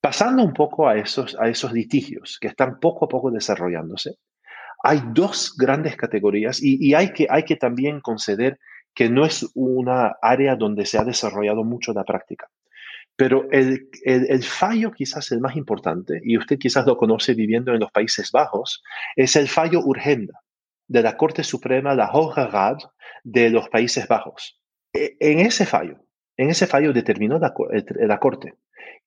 Pasando 0.00 0.42
un 0.42 0.54
poco 0.54 0.88
a 0.88 0.96
esos, 0.96 1.36
a 1.38 1.48
esos 1.48 1.72
litigios 1.72 2.38
que 2.40 2.48
están 2.48 2.80
poco 2.80 3.04
a 3.04 3.08
poco 3.08 3.30
desarrollándose, 3.30 4.16
hay 4.82 5.02
dos 5.12 5.54
grandes 5.58 5.96
categorías 5.96 6.62
y, 6.62 6.94
hay, 6.94 7.12
que, 7.12 7.26
hay 7.28 7.44
que 7.44 7.56
también 7.56 8.00
conceder 8.00 8.58
que 8.94 9.10
no 9.10 9.26
es 9.26 9.46
una 9.54 10.16
área 10.22 10.56
donde 10.56 10.86
se 10.86 10.98
ha 10.98 11.04
desarrollado 11.04 11.64
mucho 11.64 11.92
la 11.92 12.04
práctica. 12.04 12.48
Pero 13.14 13.50
el, 13.50 13.90
el, 14.04 14.42
fallo 14.42 14.92
quizás 14.92 15.30
el 15.32 15.40
más 15.40 15.54
importante, 15.54 16.20
y 16.24 16.38
usted 16.38 16.58
quizás 16.58 16.86
lo 16.86 16.96
conoce 16.96 17.34
viviendo 17.34 17.74
en 17.74 17.80
los 17.80 17.92
Países 17.92 18.32
Bajos, 18.32 18.82
es 19.14 19.36
el 19.36 19.48
fallo 19.48 19.80
Urgenda 19.80 20.40
de 20.88 21.02
la 21.02 21.18
Corte 21.18 21.44
Suprema, 21.44 21.94
la 21.94 22.10
Hoge 22.12 22.48
de 23.22 23.50
los 23.50 23.68
Países 23.68 24.08
Bajos. 24.08 24.58
E, 24.94 25.16
en 25.20 25.40
ese 25.40 25.66
fallo, 25.66 25.98
en 26.38 26.48
ese 26.48 26.66
fallo 26.66 26.94
determinó 26.94 27.38
la, 27.38 27.52
la 27.98 28.18
Corte 28.18 28.54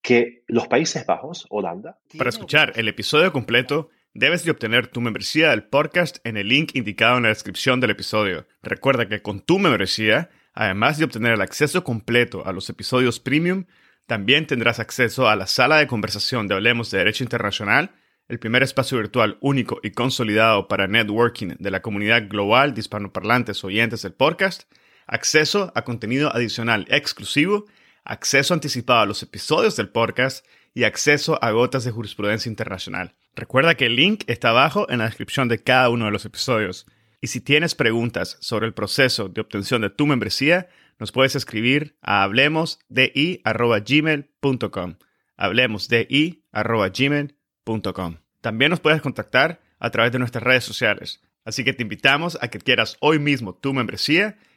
que 0.02 0.44
los 0.48 0.68
Países 0.68 1.06
Bajos, 1.06 1.48
Holanda... 1.50 1.98
Para 2.18 2.30
escuchar 2.30 2.74
el 2.76 2.88
episodio 2.88 3.32
completo, 3.32 3.90
debes 4.14 4.44
de 4.44 4.52
obtener 4.52 4.88
tu 4.88 5.02
membresía 5.02 5.50
del 5.50 5.64
podcast 5.64 6.18
en 6.26 6.38
el 6.38 6.50
link 6.50 6.76
indicado 6.76 7.18
en 7.18 7.24
la 7.24 7.30
descripción 7.30 7.80
del 7.80 7.92
episodio. 7.92 8.46
Recuerda 8.62 9.08
que 9.08 9.22
con 9.22 9.40
tu 9.40 9.60
membresía, 9.60 10.30
además 10.54 10.98
de 10.98 11.06
obtener 11.06 11.34
el 11.34 11.42
acceso 11.42 11.84
completo 11.84 12.46
a 12.46 12.52
los 12.52 12.70
episodios 12.70 13.20
premium, 13.20 13.66
también 14.06 14.46
tendrás 14.46 14.80
acceso 14.80 15.30
a 15.30 15.36
la 15.36 15.48
sala 15.48 15.78
de 15.78 15.88
conversación 15.88 16.48
de 16.48 16.56
Hablemos 16.56 16.92
de 16.92 16.98
Derecho 16.98 17.24
Internacional, 17.24 17.92
el 18.28 18.40
primer 18.40 18.64
espacio 18.64 18.98
virtual 18.98 19.38
único 19.42 19.80
y 19.84 19.92
consolidado 19.92 20.68
para 20.68 20.88
networking 20.88 21.56
de 21.60 21.72
la 21.72 21.82
comunidad 21.82 22.28
global 22.28 22.74
de 22.74 22.82
hispanoparlantes 22.82 23.64
oyentes 23.64 24.02
del 24.02 24.14
podcast, 24.14 24.64
acceso 25.08 25.72
a 25.76 25.84
contenido 25.84 26.34
adicional 26.34 26.86
exclusivo 26.90 27.66
acceso 28.06 28.54
anticipado 28.54 29.02
a 29.02 29.06
los 29.06 29.24
episodios 29.24 29.76
del 29.76 29.90
podcast 29.90 30.46
y 30.74 30.84
acceso 30.84 31.38
a 31.44 31.52
gotas 31.52 31.84
de 31.84 31.92
jurisprudencia 31.92 32.50
internacional. 32.50 33.16
Recuerda 33.36 33.76
que 33.76 33.86
el 33.86 33.96
link 33.96 34.24
está 34.28 34.50
abajo 34.50 34.90
en 34.90 34.98
la 35.00 35.06
descripción 35.06 35.48
de 35.48 35.60
cada 35.60 35.90
uno 35.90 36.06
de 36.06 36.12
los 36.12 36.26
episodios. 36.26 36.86
Y 37.22 37.28
si 37.28 37.42
tienes 37.42 37.76
preguntas 37.76 38.38
sobre 38.42 38.68
el 38.68 38.74
proceso 38.74 39.30
de 39.30 39.42
obtención 39.42 39.82
de 39.82 39.90
tu 39.90 40.06
membresía, 40.06 40.68
nos 41.00 41.12
puedes 41.12 41.36
escribir 41.36 41.98
a 42.02 42.24
hablemosdi.gmail.com. 42.24 44.96
Hablemosdi.gmail.com. 45.38 48.18
También 48.42 48.72
nos 48.72 48.80
puedes 48.80 49.02
contactar 49.02 49.62
a 49.80 49.90
través 49.90 50.12
de 50.12 50.20
nuestras 50.20 50.44
redes 50.44 50.64
sociales. 50.64 51.22
Así 51.46 51.64
que 51.64 51.74
te 51.74 51.84
invitamos 51.84 52.38
a 52.42 52.50
que 52.50 52.60
quieras 52.60 52.98
hoy 53.00 53.20
mismo 53.20 53.56
tu 53.56 53.74
membresía 53.74 54.38